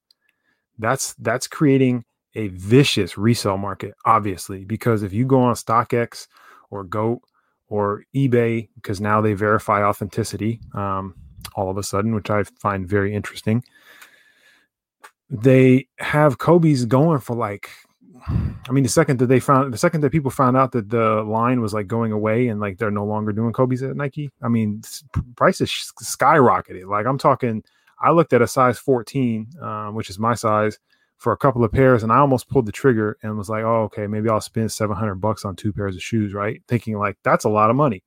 That's 0.78 1.14
that's 1.14 1.46
creating 1.46 2.04
a 2.34 2.48
vicious 2.48 3.16
resale 3.16 3.56
market, 3.56 3.94
obviously, 4.04 4.64
because 4.64 5.02
if 5.02 5.12
you 5.12 5.24
go 5.24 5.40
on 5.40 5.54
StockX 5.54 6.26
or 6.70 6.84
Goat 6.84 7.22
or 7.68 8.04
eBay, 8.14 8.68
because 8.74 9.00
now 9.00 9.20
they 9.20 9.32
verify 9.32 9.82
authenticity 9.82 10.60
um, 10.74 11.14
all 11.54 11.70
of 11.70 11.78
a 11.78 11.82
sudden, 11.82 12.14
which 12.14 12.30
I 12.30 12.42
find 12.44 12.86
very 12.86 13.14
interesting 13.14 13.64
they 15.30 15.86
have 15.98 16.38
Kobe's 16.38 16.84
going 16.84 17.20
for 17.20 17.36
like 17.36 17.70
I 18.68 18.72
mean, 18.72 18.82
the 18.84 18.90
second 18.90 19.18
that 19.20 19.26
they 19.26 19.40
found 19.40 19.72
the 19.72 19.78
second 19.78 20.02
that 20.02 20.10
people 20.10 20.30
found 20.30 20.56
out 20.56 20.72
that 20.72 20.90
the 20.90 21.22
line 21.22 21.60
was 21.60 21.72
like 21.72 21.86
going 21.86 22.12
away 22.12 22.48
and 22.48 22.60
like 22.60 22.76
they're 22.76 22.90
no 22.90 23.04
longer 23.04 23.32
doing 23.32 23.52
Kobe's 23.52 23.82
at 23.82 23.96
Nike, 23.96 24.30
I 24.42 24.48
mean, 24.48 24.82
prices 25.36 25.70
skyrocketed. 26.02 26.86
Like 26.86 27.06
I'm 27.06 27.16
talking, 27.16 27.64
I 28.00 28.10
looked 28.12 28.32
at 28.32 28.42
a 28.42 28.46
size 28.46 28.78
14, 28.78 29.46
um, 29.60 29.94
which 29.94 30.10
is 30.10 30.18
my 30.18 30.34
size, 30.34 30.78
for 31.18 31.32
a 31.32 31.36
couple 31.36 31.62
of 31.62 31.70
pairs, 31.70 32.02
and 32.02 32.10
I 32.10 32.16
almost 32.18 32.48
pulled 32.48 32.64
the 32.64 32.72
trigger 32.72 33.18
and 33.22 33.36
was 33.36 33.50
like, 33.50 33.62
oh, 33.62 33.82
okay, 33.84 34.06
maybe 34.06 34.30
I'll 34.30 34.40
spend 34.40 34.72
700 34.72 35.16
bucks 35.16 35.44
on 35.44 35.54
two 35.54 35.70
pairs 35.70 35.94
of 35.94 36.02
shoes, 36.02 36.32
right? 36.32 36.62
Thinking 36.66 36.98
like 36.98 37.18
that's 37.22 37.44
a 37.44 37.50
lot 37.50 37.68
of 37.68 37.76
money. 37.76 38.02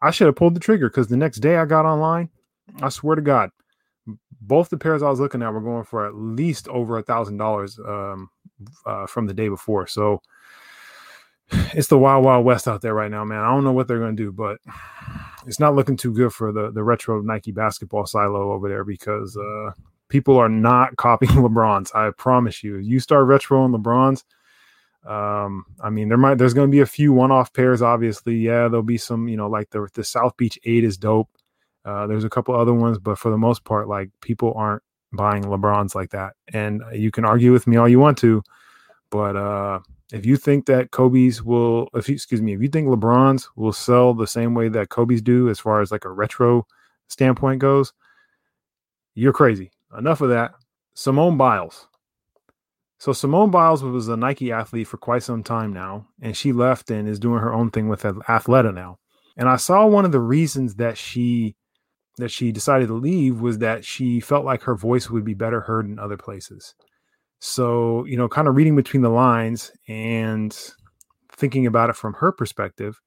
I 0.00 0.10
should 0.10 0.26
have 0.26 0.36
pulled 0.36 0.54
the 0.54 0.60
trigger 0.60 0.88
because 0.88 1.08
the 1.08 1.16
next 1.16 1.38
day 1.40 1.56
I 1.56 1.66
got 1.66 1.84
online, 1.84 2.30
I 2.80 2.88
swear 2.88 3.16
to 3.16 3.22
God, 3.22 3.50
both 4.40 4.70
the 4.70 4.78
pairs 4.78 5.02
I 5.02 5.10
was 5.10 5.20
looking 5.20 5.42
at 5.42 5.52
were 5.52 5.60
going 5.60 5.84
for 5.84 6.06
at 6.06 6.14
least 6.14 6.68
over 6.68 6.96
a 6.98 7.02
thousand 7.02 7.36
dollars 7.36 7.78
um, 7.86 8.30
uh, 8.86 9.06
from 9.06 9.26
the 9.26 9.34
day 9.34 9.48
before. 9.48 9.86
So 9.86 10.22
it's 11.74 11.88
the 11.88 11.98
wild, 11.98 12.24
wild 12.24 12.44
west 12.44 12.68
out 12.68 12.82
there 12.82 12.94
right 12.94 13.10
now, 13.10 13.24
man. 13.24 13.40
I 13.40 13.48
don't 13.48 13.64
know 13.64 13.72
what 13.72 13.88
they're 13.88 13.98
going 13.98 14.16
to 14.16 14.22
do, 14.22 14.32
but 14.32 14.58
it's 15.46 15.60
not 15.60 15.74
looking 15.74 15.96
too 15.96 16.12
good 16.12 16.32
for 16.32 16.52
the 16.52 16.70
the 16.70 16.82
retro 16.82 17.20
Nike 17.20 17.52
basketball 17.52 18.06
silo 18.06 18.52
over 18.52 18.68
there 18.68 18.84
because 18.84 19.36
uh, 19.36 19.72
people 20.08 20.38
are 20.38 20.48
not 20.48 20.96
copying 20.96 21.32
LeBrons. 21.32 21.94
I 21.94 22.10
promise 22.10 22.62
you. 22.62 22.76
You 22.76 23.00
start 23.00 23.26
retro 23.26 23.62
on 23.62 23.72
LeBrons. 23.72 24.24
Um, 25.04 25.64
I 25.82 25.90
mean, 25.90 26.08
there 26.08 26.18
might 26.18 26.38
there's 26.38 26.54
going 26.54 26.68
to 26.68 26.74
be 26.74 26.80
a 26.80 26.86
few 26.86 27.12
one-off 27.12 27.52
pairs. 27.52 27.82
Obviously, 27.82 28.36
yeah, 28.36 28.68
there'll 28.68 28.82
be 28.82 28.98
some. 28.98 29.28
You 29.28 29.36
know, 29.36 29.48
like 29.48 29.70
the 29.70 29.88
the 29.94 30.04
South 30.04 30.36
Beach 30.36 30.58
Eight 30.64 30.84
is 30.84 30.96
dope. 30.96 31.28
Uh, 31.84 32.06
there's 32.06 32.24
a 32.24 32.30
couple 32.30 32.54
other 32.54 32.72
ones, 32.74 32.98
but 32.98 33.18
for 33.18 33.30
the 33.30 33.38
most 33.38 33.64
part, 33.64 33.88
like 33.88 34.10
people 34.20 34.52
aren't 34.54 34.82
buying 35.12 35.44
LeBrons 35.44 35.94
like 35.94 36.10
that. 36.10 36.34
And 36.52 36.82
you 36.92 37.10
can 37.10 37.24
argue 37.24 37.52
with 37.52 37.66
me 37.66 37.76
all 37.76 37.88
you 37.88 37.98
want 37.98 38.18
to, 38.18 38.42
but 39.12 39.36
uh, 39.36 39.80
if 40.10 40.24
you 40.24 40.38
think 40.38 40.64
that 40.66 40.90
Kobe's 40.90 41.42
will, 41.42 41.88
if 41.92 42.08
you, 42.08 42.14
excuse 42.14 42.40
me, 42.40 42.54
if 42.54 42.62
you 42.62 42.68
think 42.68 42.88
LeBrons 42.88 43.46
will 43.56 43.74
sell 43.74 44.14
the 44.14 44.26
same 44.26 44.54
way 44.54 44.70
that 44.70 44.88
Kobe's 44.88 45.20
do 45.20 45.50
as 45.50 45.60
far 45.60 45.82
as 45.82 45.92
like 45.92 46.06
a 46.06 46.10
retro 46.10 46.66
standpoint 47.08 47.60
goes, 47.60 47.92
you're 49.14 49.34
crazy. 49.34 49.70
Enough 49.96 50.22
of 50.22 50.30
that. 50.30 50.54
Simone 50.94 51.36
Biles. 51.36 51.86
So 52.98 53.12
Simone 53.12 53.50
Biles 53.50 53.82
was 53.82 54.08
a 54.08 54.16
Nike 54.16 54.50
athlete 54.50 54.88
for 54.88 54.96
quite 54.96 55.22
some 55.22 55.42
time 55.42 55.74
now, 55.74 56.06
and 56.22 56.34
she 56.34 56.52
left 56.52 56.90
and 56.90 57.06
is 57.06 57.18
doing 57.18 57.40
her 57.40 57.52
own 57.52 57.70
thing 57.70 57.88
with 57.88 58.02
Athleta 58.02 58.72
now. 58.72 58.98
And 59.36 59.46
I 59.46 59.56
saw 59.56 59.86
one 59.86 60.06
of 60.06 60.12
the 60.12 60.20
reasons 60.20 60.76
that 60.76 60.96
she 60.96 61.54
that 62.16 62.30
she 62.30 62.52
decided 62.52 62.88
to 62.88 62.94
leave 62.94 63.40
was 63.40 63.58
that 63.58 63.84
she 63.84 64.20
felt 64.20 64.44
like 64.44 64.62
her 64.62 64.74
voice 64.74 65.10
would 65.10 65.24
be 65.24 65.34
better 65.34 65.60
heard 65.60 65.86
in 65.86 65.98
other 65.98 66.16
places. 66.16 66.74
So, 67.44 68.04
you 68.04 68.16
know, 68.16 68.28
kind 68.28 68.46
of 68.46 68.54
reading 68.54 68.76
between 68.76 69.02
the 69.02 69.10
lines 69.10 69.72
and 69.88 70.56
thinking 71.32 71.66
about 71.66 71.90
it 71.90 71.96
from 71.96 72.14
her 72.14 72.30
perspective, 72.30 73.00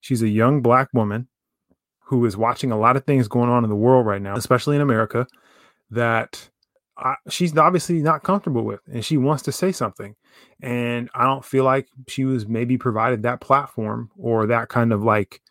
she's 0.00 0.22
a 0.22 0.28
young 0.28 0.62
black 0.62 0.88
woman 0.94 1.28
who 2.00 2.24
is 2.24 2.34
watching 2.34 2.72
a 2.72 2.78
lot 2.78 2.96
of 2.96 3.04
things 3.04 3.28
going 3.28 3.50
on 3.50 3.62
in 3.62 3.68
the 3.68 3.76
world 3.76 4.06
right 4.06 4.22
now, 4.22 4.36
especially 4.36 4.74
in 4.74 4.80
America, 4.80 5.26
that 5.90 6.48
I, 6.96 7.16
she's 7.28 7.54
obviously 7.58 8.00
not 8.00 8.22
comfortable 8.22 8.62
with 8.62 8.80
and 8.90 9.04
she 9.04 9.18
wants 9.18 9.42
to 9.42 9.52
say 9.52 9.70
something. 9.70 10.14
And 10.62 11.10
I 11.14 11.24
don't 11.24 11.44
feel 11.44 11.64
like 11.64 11.86
she 12.08 12.24
was 12.24 12.46
maybe 12.46 12.78
provided 12.78 13.22
that 13.24 13.42
platform 13.42 14.10
or 14.16 14.46
that 14.46 14.70
kind 14.70 14.94
of 14.94 15.04
like, 15.04 15.42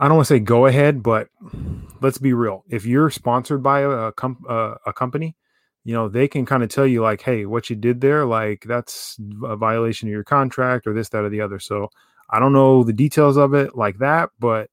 I 0.00 0.08
don't 0.08 0.16
want 0.16 0.26
to 0.26 0.34
say 0.34 0.40
go 0.40 0.66
ahead, 0.66 1.00
but 1.00 1.28
let's 2.00 2.18
be 2.18 2.32
real. 2.32 2.64
If 2.68 2.86
you're 2.86 3.10
sponsored 3.10 3.62
by 3.62 3.82
a, 3.82 4.10
a, 4.10 4.76
a 4.86 4.92
company, 4.92 5.36
you 5.84 5.94
know, 5.94 6.08
they 6.08 6.28
can 6.28 6.44
kind 6.44 6.62
of 6.62 6.68
tell 6.68 6.86
you, 6.86 7.02
like, 7.02 7.22
hey, 7.22 7.46
what 7.46 7.70
you 7.70 7.76
did 7.76 8.00
there, 8.00 8.24
like, 8.24 8.64
that's 8.66 9.18
a 9.44 9.56
violation 9.56 10.08
of 10.08 10.12
your 10.12 10.24
contract 10.24 10.86
or 10.86 10.94
this, 10.94 11.08
that, 11.10 11.24
or 11.24 11.30
the 11.30 11.40
other. 11.40 11.58
So 11.58 11.90
I 12.30 12.38
don't 12.38 12.52
know 12.52 12.84
the 12.84 12.92
details 12.92 13.36
of 13.36 13.54
it 13.54 13.76
like 13.76 13.98
that, 13.98 14.30
but 14.38 14.70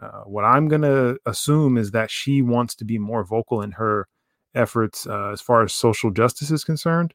uh, 0.00 0.22
what 0.22 0.44
I'm 0.44 0.68
going 0.68 0.82
to 0.82 1.18
assume 1.26 1.78
is 1.78 1.92
that 1.92 2.10
she 2.10 2.42
wants 2.42 2.74
to 2.76 2.84
be 2.84 2.98
more 2.98 3.24
vocal 3.24 3.62
in 3.62 3.72
her 3.72 4.08
efforts 4.54 5.06
uh, 5.06 5.30
as 5.30 5.40
far 5.40 5.62
as 5.62 5.72
social 5.72 6.10
justice 6.10 6.50
is 6.50 6.64
concerned. 6.64 7.14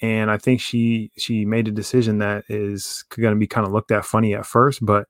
And 0.00 0.30
I 0.30 0.38
think 0.38 0.60
she 0.60 1.10
she 1.16 1.44
made 1.44 1.66
a 1.66 1.72
decision 1.72 2.18
that 2.18 2.44
is 2.48 3.04
going 3.08 3.34
to 3.34 3.38
be 3.38 3.48
kind 3.48 3.66
of 3.66 3.72
looked 3.72 3.90
at 3.90 4.04
funny 4.04 4.34
at 4.34 4.46
first, 4.46 4.84
but 4.86 5.08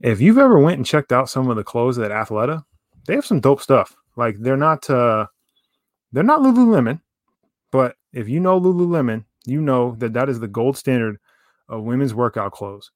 if 0.00 0.20
you've 0.20 0.38
ever 0.38 0.58
went 0.58 0.78
and 0.78 0.86
checked 0.86 1.12
out 1.12 1.30
some 1.30 1.48
of 1.48 1.56
the 1.56 1.62
clothes 1.62 1.98
at 1.98 2.10
Athleta, 2.10 2.64
they 3.06 3.14
have 3.14 3.26
some 3.26 3.40
dope 3.40 3.60
stuff. 3.60 3.94
Like 4.16 4.36
they're 4.40 4.56
not 4.56 4.88
uh 4.90 5.26
they're 6.12 6.22
not 6.22 6.40
Lululemon, 6.40 7.00
but 7.70 7.96
if 8.12 8.28
you 8.28 8.40
know 8.40 8.60
Lululemon, 8.60 9.24
you 9.46 9.60
know 9.60 9.94
that 9.98 10.12
that 10.14 10.28
is 10.28 10.40
the 10.40 10.48
gold 10.48 10.76
standard 10.76 11.18
of 11.68 11.84
women's 11.84 12.14
workout 12.14 12.52
clothes. 12.52 12.90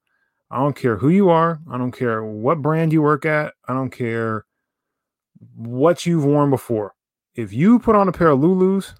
I 0.50 0.58
don't 0.58 0.76
care 0.76 0.96
who 0.96 1.08
you 1.08 1.30
are. 1.30 1.60
I 1.70 1.78
don't 1.78 1.92
care 1.92 2.24
what 2.24 2.62
brand 2.62 2.92
you 2.92 3.02
work 3.02 3.24
at. 3.24 3.54
I 3.68 3.72
don't 3.72 3.90
care 3.90 4.44
what 5.54 6.06
you've 6.06 6.24
worn 6.24 6.50
before. 6.50 6.94
If 7.34 7.52
you 7.52 7.78
put 7.78 7.96
on 7.96 8.08
a 8.08 8.12
pair 8.12 8.28
of 8.28 8.40
Lulus, 8.40 8.94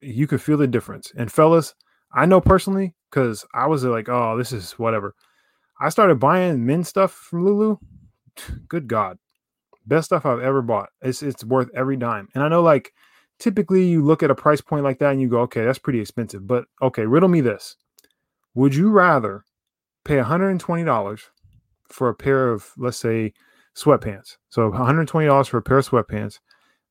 you 0.00 0.26
could 0.26 0.40
feel 0.40 0.56
the 0.56 0.66
difference. 0.66 1.12
And 1.16 1.30
fellas, 1.30 1.74
I 2.12 2.26
know 2.26 2.40
personally 2.40 2.94
because 3.10 3.44
I 3.54 3.66
was 3.66 3.84
like, 3.84 4.08
oh, 4.08 4.36
this 4.38 4.52
is 4.52 4.72
whatever. 4.72 5.14
I 5.80 5.88
started 5.90 6.18
buying 6.18 6.64
men's 6.64 6.88
stuff 6.88 7.12
from 7.12 7.44
Lulu. 7.44 7.76
Good 8.68 8.88
God, 8.88 9.18
best 9.86 10.06
stuff 10.06 10.24
I've 10.24 10.40
ever 10.40 10.62
bought. 10.62 10.90
It's 11.02 11.22
it's 11.22 11.44
worth 11.44 11.68
every 11.74 11.96
dime. 11.96 12.28
And 12.34 12.42
I 12.42 12.48
know 12.48 12.62
like 12.62 12.92
typically 13.38 13.84
you 13.84 14.04
look 14.04 14.22
at 14.22 14.30
a 14.30 14.34
price 14.34 14.60
point 14.60 14.84
like 14.84 14.98
that 14.98 15.12
and 15.12 15.20
you 15.20 15.28
go, 15.28 15.40
okay, 15.40 15.64
that's 15.64 15.78
pretty 15.78 16.00
expensive. 16.00 16.46
But 16.46 16.64
okay, 16.82 17.06
riddle 17.06 17.28
me 17.28 17.40
this: 17.40 17.76
Would 18.54 18.74
you 18.74 18.90
rather 18.90 19.44
pay 20.04 20.16
$120 20.16 21.20
for 21.90 22.08
a 22.08 22.14
pair 22.14 22.50
of, 22.50 22.72
let's 22.76 22.96
say, 22.96 23.32
sweatpants. 23.76 24.36
So 24.48 24.70
$120 24.70 25.48
for 25.48 25.58
a 25.58 25.62
pair 25.62 25.78
of 25.78 25.88
sweatpants. 25.88 26.40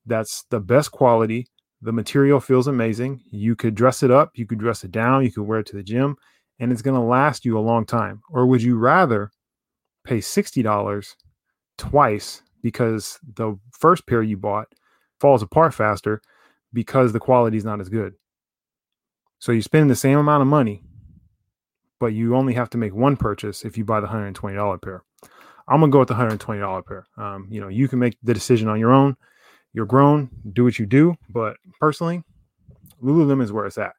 That's 0.06 0.46
the 0.50 0.60
best 0.60 0.92
quality. 0.92 1.48
The 1.82 1.92
material 1.92 2.39
feels 2.39 2.68
amazing. 2.68 3.22
You 3.30 3.56
could 3.56 3.75
dress 3.75 4.01
it 4.04 4.10
up, 4.12 4.32
you 4.36 4.46
could 4.46 4.60
dress 4.60 4.84
it 4.84 4.92
down, 4.92 5.24
you 5.24 5.32
could 5.32 5.44
wear 5.44 5.60
it 5.60 5.66
to 5.68 5.75
the 5.75 5.84
gym, 5.84 6.16
and 6.60 6.72
it's 6.72 6.82
going 6.82 7.00
to 7.00 7.06
last 7.06 7.46
you 7.46 7.58
a 7.58 7.60
long 7.60 7.86
time. 7.86 8.22
Or 8.32 8.48
would 8.48 8.63
you 8.63 8.77
rather 8.77 9.32
pay 10.04 10.20
$60 10.20 11.16
twice 11.77 12.42
because 12.63 13.20
the 13.36 13.60
first 13.72 14.08
pair 14.08 14.24
you 14.24 14.38
bought 14.38 14.68
falls 15.20 15.44
apart 15.44 15.74
faster 15.74 16.22
because 16.82 17.12
the 17.12 17.20
quality 17.20 17.58
is 17.58 17.66
not 17.66 17.82
as 17.82 17.90
good? 17.90 18.14
So 19.40 19.52
you 19.52 19.62
spend 19.62 19.90
the 19.90 19.96
same 19.96 20.18
amount 20.18 20.42
of 20.42 20.48
money 20.48 20.84
but 22.00 22.08
you 22.08 22.36
only 22.36 22.54
have 22.54 22.70
to 22.72 22.78
make 22.78 22.94
one 22.94 23.18
purchase 23.18 23.66
if 23.66 23.78
you 23.78 23.86
buy 23.86 24.00
the 24.00 24.08
$120 24.08 24.82
pair. 24.82 25.04
I'm 25.68 25.80
gonna 25.80 25.92
go 25.92 26.00
with 26.00 26.08
the 26.08 26.14
$120 26.14 26.86
pair. 26.86 27.08
Um, 27.18 27.48
you 27.50 27.60
know, 27.60 27.68
you 27.68 27.88
can 27.88 28.00
make 28.00 28.18
the 28.24 28.34
decision 28.34 28.68
on 28.68 28.80
your 28.80 28.92
own. 28.92 29.18
You're 29.74 29.86
grown, 29.86 30.30
do 30.54 30.64
what 30.64 30.80
you 30.80 30.86
do. 30.86 31.16
But 31.30 31.58
personally, 31.80 32.24
Lululemon 33.04 33.44
is 33.44 33.52
where 33.52 33.66
it's 33.66 33.78
at. 33.78 33.94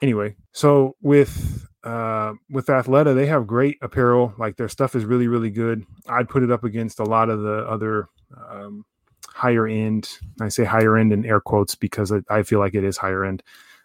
Anyway, 0.00 0.36
so 0.52 0.96
with 1.02 1.66
uh, 1.84 2.32
with 2.48 2.66
Athleta, 2.66 3.14
they 3.14 3.26
have 3.26 3.46
great 3.46 3.76
apparel. 3.82 4.34
Like 4.38 4.56
their 4.56 4.68
stuff 4.68 4.94
is 4.94 5.04
really, 5.04 5.28
really 5.28 5.50
good. 5.50 5.84
I'd 6.08 6.28
put 6.28 6.42
it 6.42 6.50
up 6.50 6.64
against 6.64 7.00
a 7.00 7.04
lot 7.04 7.28
of 7.28 7.42
the 7.42 7.66
other 7.68 8.08
um, 8.50 8.84
higher 9.34 9.66
end. 9.66 10.08
I 10.40 10.48
say 10.48 10.64
higher 10.64 10.96
end 10.96 11.12
in 11.12 11.24
air 11.24 11.40
quotes 11.40 11.74
because 11.74 12.12
I, 12.12 12.22
I 12.28 12.42
feel 12.42 12.58
like 12.58 12.74
it 12.74 12.84
is 12.84 12.96
higher 12.96 13.24
end 13.24 13.42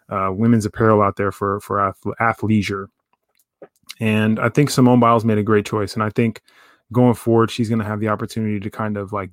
uh, 0.08 0.30
women's 0.32 0.66
apparel 0.66 1.02
out 1.02 1.16
there 1.16 1.32
for 1.32 1.60
for 1.60 1.80
ath- 1.80 2.02
athleisure. 2.20 2.86
And 4.00 4.38
I 4.38 4.48
think 4.48 4.70
Simone 4.70 5.00
Biles 5.00 5.24
made 5.24 5.38
a 5.38 5.42
great 5.42 5.66
choice. 5.66 5.94
And 5.94 6.02
I 6.02 6.10
think 6.10 6.40
going 6.92 7.14
forward, 7.14 7.50
she's 7.50 7.68
going 7.68 7.80
to 7.80 7.84
have 7.84 8.00
the 8.00 8.08
opportunity 8.08 8.60
to 8.60 8.70
kind 8.70 8.96
of 8.96 9.12
like 9.12 9.30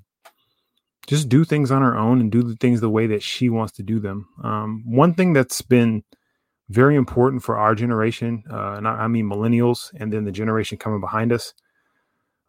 just 1.07 1.29
do 1.29 1.45
things 1.45 1.69
on 1.69 1.83
her 1.83 1.95
own 1.95 2.19
and 2.19 2.31
do 2.31 2.41
the 2.41 2.55
things 2.55 2.81
the 2.81 2.89
way 2.89 3.05
that 3.07 3.21
she 3.21 3.49
wants 3.49 3.73
to 3.73 3.83
do 3.83 3.99
them. 3.99 4.27
Um, 4.43 4.83
one 4.85 5.13
thing 5.13 5.33
that's 5.33 5.61
been 5.61 6.03
very 6.69 6.95
important 6.95 7.43
for 7.43 7.57
our 7.57 7.75
generation, 7.75 8.43
uh, 8.51 8.73
and 8.73 8.87
I, 8.87 9.03
I, 9.03 9.07
mean 9.07 9.29
millennials, 9.29 9.93
and 9.99 10.11
then 10.11 10.25
the 10.25 10.31
generation 10.31 10.79
coming 10.79 10.99
behind 10.99 11.31
us. 11.31 11.53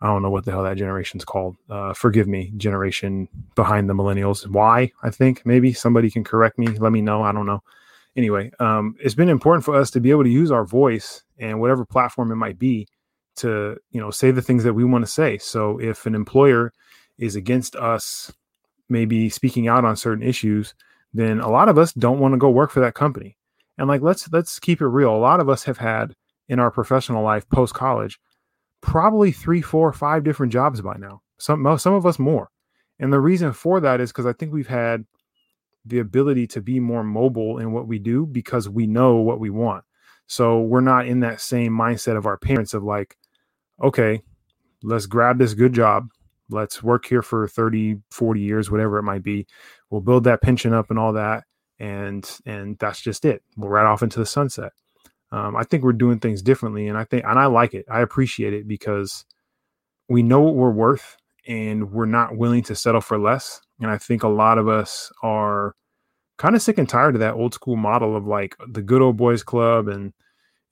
I 0.00 0.06
don't 0.08 0.22
know 0.22 0.30
what 0.30 0.44
the 0.44 0.50
hell 0.50 0.64
that 0.64 0.76
generation's 0.76 1.24
called. 1.24 1.56
Uh, 1.70 1.94
forgive 1.94 2.28
me, 2.28 2.52
generation 2.56 3.28
behind 3.54 3.88
the 3.88 3.94
millennials. 3.94 4.46
Why? 4.46 4.92
I 5.02 5.10
think 5.10 5.44
maybe 5.46 5.72
somebody 5.72 6.10
can 6.10 6.22
correct 6.22 6.58
me. 6.58 6.66
Let 6.66 6.92
me 6.92 7.00
know. 7.00 7.22
I 7.22 7.32
don't 7.32 7.46
know 7.46 7.62
anyway, 8.16 8.50
um, 8.58 8.96
it's 8.98 9.14
been 9.14 9.28
important 9.28 9.64
for 9.64 9.76
us 9.76 9.90
to 9.92 10.00
be 10.00 10.10
able 10.10 10.24
to 10.24 10.30
use 10.30 10.50
our 10.50 10.64
voice 10.64 11.22
and 11.38 11.60
whatever 11.60 11.84
platform 11.84 12.32
it 12.32 12.36
might 12.36 12.58
be 12.58 12.88
to, 13.36 13.76
you 13.90 14.00
know, 14.00 14.10
say 14.10 14.30
the 14.30 14.42
things 14.42 14.64
that 14.64 14.74
we 14.74 14.84
want 14.84 15.04
to 15.04 15.10
say. 15.10 15.38
So 15.38 15.78
if 15.78 16.06
an 16.06 16.14
employer 16.14 16.72
is 17.18 17.36
against 17.36 17.76
us 17.76 18.32
maybe 18.88 19.28
speaking 19.28 19.68
out 19.68 19.84
on 19.84 19.96
certain 19.96 20.26
issues, 20.26 20.74
then 21.12 21.40
a 21.40 21.50
lot 21.50 21.68
of 21.68 21.78
us 21.78 21.92
don't 21.92 22.18
want 22.18 22.32
to 22.32 22.38
go 22.38 22.50
work 22.50 22.70
for 22.70 22.80
that 22.80 22.94
company. 22.94 23.36
And 23.78 23.88
like 23.88 24.00
let's 24.00 24.30
let's 24.32 24.58
keep 24.58 24.80
it 24.80 24.86
real. 24.86 25.14
A 25.14 25.18
lot 25.18 25.40
of 25.40 25.50
us 25.50 25.64
have 25.64 25.78
had 25.78 26.14
in 26.48 26.58
our 26.58 26.70
professional 26.70 27.22
life 27.22 27.48
post 27.50 27.74
college 27.74 28.18
probably 28.86 29.32
three, 29.32 29.60
four, 29.60 29.92
five 29.92 30.22
different 30.22 30.52
jobs 30.52 30.80
by 30.80 30.96
now. 30.96 31.20
Some 31.38 31.76
some 31.78 31.92
of 31.92 32.06
us 32.06 32.18
more. 32.18 32.48
And 32.98 33.12
the 33.12 33.20
reason 33.20 33.52
for 33.52 33.80
that 33.80 34.00
is 34.00 34.10
because 34.10 34.26
I 34.26 34.32
think 34.32 34.52
we've 34.52 34.68
had 34.68 35.04
the 35.84 35.98
ability 35.98 36.46
to 36.46 36.60
be 36.62 36.80
more 36.80 37.04
mobile 37.04 37.58
in 37.58 37.72
what 37.72 37.86
we 37.86 37.98
do 37.98 38.24
because 38.26 38.68
we 38.68 38.86
know 38.86 39.16
what 39.16 39.40
we 39.40 39.50
want. 39.50 39.84
So 40.28 40.60
we're 40.60 40.80
not 40.80 41.06
in 41.06 41.20
that 41.20 41.40
same 41.40 41.72
mindset 41.72 42.16
of 42.16 42.26
our 42.26 42.38
parents 42.38 42.74
of 42.74 42.82
like, 42.82 43.16
okay, 43.82 44.22
let's 44.82 45.06
grab 45.06 45.38
this 45.38 45.54
good 45.54 45.72
job. 45.72 46.08
Let's 46.48 46.82
work 46.82 47.06
here 47.06 47.22
for 47.22 47.46
30, 47.48 47.96
40 48.10 48.40
years, 48.40 48.70
whatever 48.70 48.98
it 48.98 49.02
might 49.02 49.22
be. 49.22 49.46
We'll 49.90 50.00
build 50.00 50.24
that 50.24 50.42
pension 50.42 50.72
up 50.72 50.90
and 50.90 50.98
all 50.98 51.12
that. 51.12 51.44
And 51.78 52.28
and 52.46 52.78
that's 52.78 53.00
just 53.00 53.24
it. 53.24 53.42
We'll 53.56 53.68
right 53.68 53.84
off 53.84 54.02
into 54.02 54.20
the 54.20 54.26
sunset. 54.26 54.72
Um, 55.36 55.54
I 55.54 55.64
think 55.64 55.84
we're 55.84 55.92
doing 55.92 56.18
things 56.18 56.40
differently, 56.40 56.88
and 56.88 56.96
I 56.96 57.04
think 57.04 57.24
and 57.26 57.38
I 57.38 57.44
like 57.46 57.74
it. 57.74 57.84
I 57.90 58.00
appreciate 58.00 58.54
it 58.54 58.66
because 58.66 59.26
we 60.08 60.22
know 60.22 60.40
what 60.40 60.54
we're 60.54 60.70
worth, 60.70 61.16
and 61.46 61.92
we're 61.92 62.06
not 62.06 62.38
willing 62.38 62.62
to 62.64 62.74
settle 62.74 63.02
for 63.02 63.18
less. 63.18 63.60
And 63.80 63.90
I 63.90 63.98
think 63.98 64.22
a 64.22 64.28
lot 64.28 64.56
of 64.56 64.66
us 64.66 65.12
are 65.22 65.74
kind 66.38 66.56
of 66.56 66.62
sick 66.62 66.78
and 66.78 66.88
tired 66.88 67.14
of 67.16 67.20
that 67.20 67.34
old 67.34 67.52
school 67.52 67.76
model 67.76 68.16
of 68.16 68.26
like 68.26 68.56
the 68.66 68.80
good 68.82 69.02
old 69.02 69.18
boys 69.18 69.42
club 69.42 69.88
and 69.88 70.14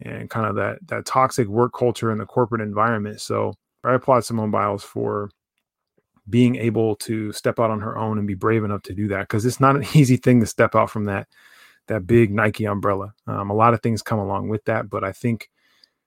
and 0.01 0.31
kind 0.31 0.47
of 0.47 0.57
that 0.57 0.79
that 0.87 1.05
toxic 1.05 1.47
work 1.49 1.73
culture 1.77 2.11
in 2.11 2.17
the 2.19 2.27
corporate 2.27 2.63
environment. 2.63 3.21
So 3.21 3.53
I 3.85 3.93
applaud 3.95 4.25
Simone 4.25 4.51
Biles 4.51 4.83
for 4.83 5.31
being 6.31 6.57
able 6.57 6.97
to 6.97 7.33
step 7.33 7.61
out 7.61 7.71
on 7.71 7.81
her 7.81 7.99
own 7.99 8.17
and 8.17 8.27
be 8.27 8.35
brave 8.35 8.65
enough 8.65 8.83
to 8.85 8.95
do 8.95 9.09
that 9.09 9.29
because 9.29 9.45
it's 9.45 9.61
not 9.61 9.77
an 9.77 9.85
easy 9.95 10.17
thing 10.17 10.41
to 10.41 10.47
step 10.47 10.75
out 10.75 10.89
from 10.91 11.05
that 11.05 11.29
that 11.89 12.07
big 12.07 12.33
Nike 12.33 12.65
umbrella. 12.65 13.15
Um, 13.27 13.51
a 13.51 13.55
lot 13.55 13.75
of 13.75 13.83
things 13.83 14.03
come 14.03 14.19
along 14.19 14.49
with 14.49 14.65
that, 14.65 14.89
but 14.89 15.05
I 15.05 15.13
think 15.13 15.51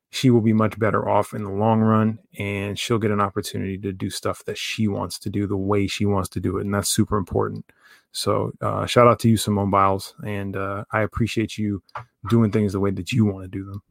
she 0.09 0.29
will 0.29 0.41
be 0.41 0.53
much 0.53 0.79
better 0.79 1.07
off 1.07 1.33
in 1.33 1.43
the 1.43 1.51
long 1.51 1.81
run 1.81 2.19
and 2.39 2.79
she'll 2.79 2.97
get 2.97 3.11
an 3.11 3.19
opportunity 3.19 3.77
to 3.77 3.91
do 3.91 4.09
stuff 4.09 4.43
that 4.45 4.57
she 4.57 4.87
wants 4.87 5.19
to 5.19 5.29
do 5.29 5.45
the 5.45 5.57
way 5.57 5.85
she 5.85 6.05
wants 6.05 6.29
to 6.29 6.39
do 6.39 6.57
it 6.57 6.65
and 6.65 6.73
that's 6.73 6.89
super 6.89 7.17
important. 7.17 7.65
So 8.13 8.51
uh, 8.61 8.85
shout 8.85 9.07
out 9.07 9.19
to 9.19 9.29
you 9.29 9.37
simone 9.37 9.69
biles 9.69 10.15
and 10.25 10.55
uh, 10.55 10.85
i 10.91 11.01
appreciate 11.01 11.57
you 11.57 11.83
doing 12.29 12.51
things 12.51 12.73
the 12.73 12.79
way 12.79 12.91
that 12.91 13.11
you 13.11 13.25
want 13.25 13.43
to 13.43 13.49
do 13.49 13.65
them. 13.65 13.81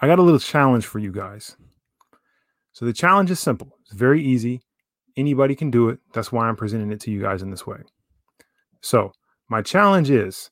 I 0.00 0.06
got 0.06 0.18
a 0.18 0.22
little 0.22 0.40
challenge 0.40 0.86
for 0.86 0.98
you 0.98 1.10
guys. 1.10 1.56
So 2.72 2.84
the 2.84 2.92
challenge 2.92 3.30
is 3.30 3.40
simple. 3.40 3.78
It's 3.86 3.94
very 3.94 4.22
easy. 4.22 4.62
Anybody 5.16 5.56
can 5.56 5.70
do 5.70 5.88
it. 5.88 5.98
That's 6.12 6.30
why 6.30 6.46
i'm 6.46 6.56
presenting 6.56 6.92
it 6.92 7.00
to 7.00 7.10
you 7.10 7.20
guys 7.20 7.42
in 7.42 7.50
this 7.50 7.66
way. 7.66 7.78
So 8.82 9.12
my 9.48 9.62
challenge 9.62 10.10
is 10.10 10.50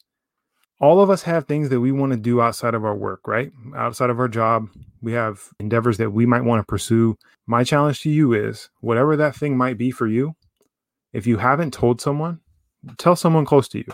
all 0.81 1.01
of 1.01 1.11
us 1.11 1.23
have 1.23 1.47
things 1.47 1.69
that 1.69 1.81
we 1.81 1.93
want 1.93 2.13
to 2.13 2.19
do 2.19 2.41
outside 2.41 2.75
of 2.75 2.85
our 2.85 2.97
work, 2.97 3.27
right? 3.27 3.51
Outside 3.77 4.11
of 4.11 4.19
our 4.19 4.29
job, 4.29 4.69
we 5.01 5.13
have 5.13 5.49
endeavors 5.61 5.99
that 5.99 6.11
we 6.11 6.27
might 6.27 6.45
want 6.45 6.61
to 6.61 6.67
pursue. 6.67 7.17
My 7.47 7.65
challenge 7.65 8.01
to 8.03 8.11
you 8.11 8.33
is 8.33 8.69
whatever 8.81 9.17
that 9.17 9.37
thing 9.37 9.57
might 9.57 9.79
be 9.79 9.91
for 9.91 10.07
you, 10.07 10.35
if 11.13 11.27
you 11.27 11.39
haven't 11.39 11.73
told 11.73 12.01
someone, 12.01 12.41
tell 12.99 13.17
someone 13.17 13.45
close 13.45 13.69
to 13.69 13.79
you. 13.79 13.87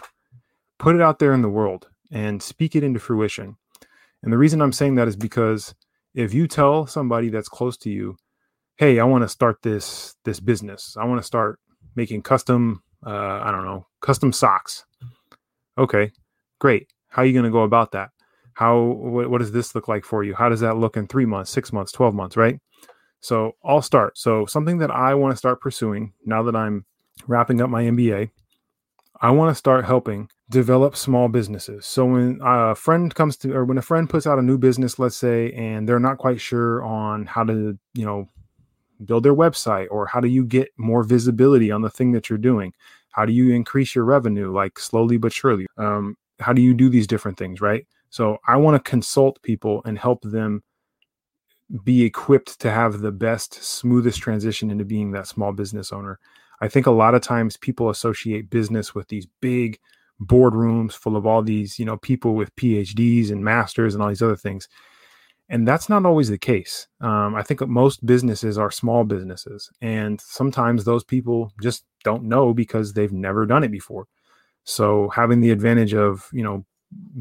Put 0.78 0.96
it 0.96 1.02
out 1.02 1.18
there 1.18 1.34
in 1.34 1.42
the 1.42 1.48
world 1.48 1.88
and 2.10 2.42
speak 2.42 2.74
it 2.74 2.82
into 2.82 2.98
fruition. 2.98 3.56
And 4.22 4.32
the 4.32 4.38
reason 4.38 4.62
I'm 4.62 4.72
saying 4.72 4.94
that 4.96 5.08
is 5.08 5.16
because 5.16 5.74
if 6.14 6.34
you 6.34 6.48
tell 6.48 6.86
somebody 6.86 7.28
that's 7.28 7.48
close 7.48 7.76
to 7.78 7.90
you, 7.90 8.16
hey, 8.76 8.98
I 8.98 9.04
want 9.04 9.22
to 9.22 9.28
start 9.28 9.58
this 9.62 10.16
this 10.24 10.40
business. 10.40 10.96
I 10.98 11.04
want 11.04 11.20
to 11.20 11.26
start 11.26 11.58
making 11.94 12.22
custom, 12.22 12.82
uh, 13.06 13.40
I 13.42 13.50
don't 13.50 13.64
know, 13.64 13.86
custom 14.00 14.32
socks. 14.32 14.84
Okay, 15.78 16.12
great. 16.58 16.88
How 17.08 17.22
are 17.22 17.26
you 17.26 17.32
going 17.32 17.44
to 17.44 17.50
go 17.50 17.62
about 17.62 17.92
that? 17.92 18.10
How 18.54 18.80
what, 18.80 19.30
what 19.30 19.38
does 19.38 19.52
this 19.52 19.74
look 19.74 19.88
like 19.88 20.04
for 20.04 20.22
you? 20.22 20.34
How 20.34 20.48
does 20.48 20.60
that 20.60 20.76
look 20.76 20.96
in 20.96 21.06
three 21.06 21.26
months, 21.26 21.50
six 21.50 21.72
months, 21.72 21.92
twelve 21.92 22.14
months, 22.14 22.36
right? 22.36 22.58
So 23.20 23.56
I'll 23.64 23.82
start. 23.82 24.18
So 24.18 24.46
something 24.46 24.78
that 24.78 24.90
I 24.90 25.14
want 25.14 25.32
to 25.32 25.36
start 25.36 25.60
pursuing 25.60 26.12
now 26.24 26.42
that 26.42 26.56
I'm 26.56 26.84
wrapping 27.26 27.60
up 27.60 27.70
my 27.70 27.84
MBA, 27.84 28.30
I 29.20 29.30
want 29.30 29.50
to 29.50 29.54
start 29.54 29.84
helping 29.84 30.30
develop 30.48 30.96
small 30.96 31.28
businesses. 31.28 31.86
So 31.86 32.06
when 32.06 32.40
a 32.42 32.74
friend 32.74 33.14
comes 33.14 33.36
to, 33.38 33.54
or 33.54 33.64
when 33.64 33.78
a 33.78 33.82
friend 33.82 34.08
puts 34.08 34.26
out 34.26 34.38
a 34.38 34.42
new 34.42 34.58
business, 34.58 34.98
let's 34.98 35.16
say, 35.16 35.52
and 35.52 35.88
they're 35.88 36.00
not 36.00 36.18
quite 36.18 36.40
sure 36.40 36.82
on 36.82 37.26
how 37.26 37.44
to, 37.44 37.78
you 37.94 38.06
know, 38.06 38.28
build 39.04 39.24
their 39.24 39.34
website 39.34 39.88
or 39.90 40.06
how 40.06 40.20
do 40.20 40.28
you 40.28 40.44
get 40.44 40.68
more 40.76 41.02
visibility 41.02 41.70
on 41.70 41.82
the 41.82 41.90
thing 41.90 42.12
that 42.12 42.28
you're 42.28 42.38
doing? 42.38 42.72
How 43.10 43.24
do 43.24 43.32
you 43.32 43.52
increase 43.52 43.94
your 43.94 44.04
revenue 44.04 44.52
like 44.52 44.78
slowly 44.78 45.16
but 45.16 45.32
surely? 45.32 45.66
Um, 45.76 46.16
how 46.38 46.52
do 46.52 46.62
you 46.62 46.74
do 46.74 46.88
these 46.88 47.06
different 47.06 47.38
things 47.38 47.60
right? 47.60 47.86
So 48.12 48.38
i 48.48 48.56
want 48.56 48.82
to 48.82 48.90
consult 48.90 49.40
people 49.42 49.82
and 49.84 49.98
help 49.98 50.22
them 50.22 50.62
be 51.84 52.02
equipped 52.04 52.58
to 52.60 52.70
have 52.70 53.00
the 53.00 53.12
best 53.12 53.62
smoothest 53.62 54.20
transition 54.20 54.70
into 54.70 54.84
being 54.84 55.12
that 55.12 55.28
small 55.28 55.52
business 55.52 55.92
owner. 55.92 56.18
I 56.60 56.68
think 56.68 56.86
a 56.86 56.90
lot 56.90 57.14
of 57.14 57.22
times 57.22 57.56
people 57.56 57.90
associate 57.90 58.50
business 58.50 58.94
with 58.94 59.08
these 59.08 59.26
big 59.40 59.78
boardrooms 60.20 60.92
full 60.92 61.16
of 61.16 61.26
all 61.26 61.42
these 61.42 61.78
you 61.78 61.84
know 61.86 61.96
people 61.96 62.34
with 62.34 62.54
phds 62.56 63.30
and 63.30 63.42
masters 63.42 63.94
and 63.94 64.02
all 64.02 64.10
these 64.10 64.20
other 64.20 64.36
things 64.36 64.68
and 65.50 65.66
that's 65.66 65.88
not 65.88 66.06
always 66.06 66.28
the 66.28 66.38
case. 66.38 66.86
Um, 67.00 67.34
I 67.34 67.42
think 67.42 67.60
most 67.66 68.06
businesses 68.06 68.56
are 68.56 68.70
small 68.70 69.04
businesses, 69.04 69.68
and 69.82 70.20
sometimes 70.20 70.84
those 70.84 71.04
people 71.04 71.52
just 71.60 71.84
don't 72.04 72.24
know 72.24 72.54
because 72.54 72.92
they've 72.92 73.12
never 73.12 73.44
done 73.46 73.64
it 73.64 73.72
before. 73.72 74.06
So 74.64 75.08
having 75.10 75.40
the 75.40 75.50
advantage 75.50 75.92
of 75.92 76.28
you 76.32 76.44
know 76.44 76.64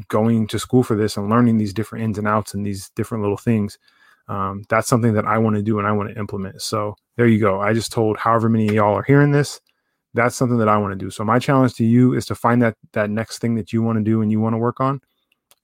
going 0.08 0.46
to 0.46 0.58
school 0.58 0.82
for 0.82 0.96
this 0.96 1.16
and 1.16 1.28
learning 1.28 1.58
these 1.58 1.74
different 1.74 2.04
ins 2.04 2.18
and 2.18 2.28
outs 2.28 2.54
and 2.54 2.64
these 2.64 2.90
different 2.90 3.22
little 3.22 3.36
things, 3.36 3.78
um, 4.28 4.62
that's 4.68 4.88
something 4.88 5.14
that 5.14 5.26
I 5.26 5.38
want 5.38 5.56
to 5.56 5.62
do 5.62 5.78
and 5.78 5.86
I 5.86 5.92
want 5.92 6.10
to 6.10 6.18
implement. 6.18 6.62
So 6.62 6.96
there 7.16 7.26
you 7.26 7.40
go. 7.40 7.60
I 7.60 7.72
just 7.72 7.92
told 7.92 8.16
however 8.16 8.48
many 8.48 8.68
of 8.68 8.74
y'all 8.74 8.96
are 8.96 9.02
hearing 9.02 9.32
this. 9.32 9.60
That's 10.14 10.36
something 10.36 10.58
that 10.58 10.68
I 10.68 10.76
want 10.78 10.92
to 10.92 11.04
do. 11.04 11.10
So 11.10 11.24
my 11.24 11.38
challenge 11.38 11.74
to 11.74 11.84
you 11.84 12.14
is 12.14 12.26
to 12.26 12.34
find 12.36 12.62
that 12.62 12.76
that 12.92 13.10
next 13.10 13.38
thing 13.40 13.56
that 13.56 13.72
you 13.72 13.82
want 13.82 13.98
to 13.98 14.04
do 14.04 14.22
and 14.22 14.30
you 14.30 14.40
want 14.40 14.54
to 14.54 14.58
work 14.58 14.80
on, 14.80 15.00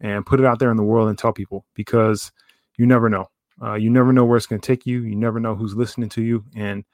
and 0.00 0.26
put 0.26 0.40
it 0.40 0.46
out 0.46 0.58
there 0.58 0.70
in 0.72 0.76
the 0.76 0.82
world 0.82 1.08
and 1.08 1.16
tell 1.18 1.32
people 1.32 1.64
because 1.74 2.32
you 2.78 2.86
never 2.86 3.08
know. 3.08 3.26
Uh, 3.62 3.74
you 3.74 3.90
never 3.90 4.12
know 4.12 4.24
where 4.24 4.36
it's 4.36 4.46
going 4.46 4.60
to 4.60 4.66
take 4.66 4.86
you. 4.86 5.02
You 5.02 5.16
never 5.16 5.40
know 5.40 5.54
who's 5.54 5.74
listening 5.74 6.10
to 6.10 6.22
you. 6.22 6.44
And 6.54 6.84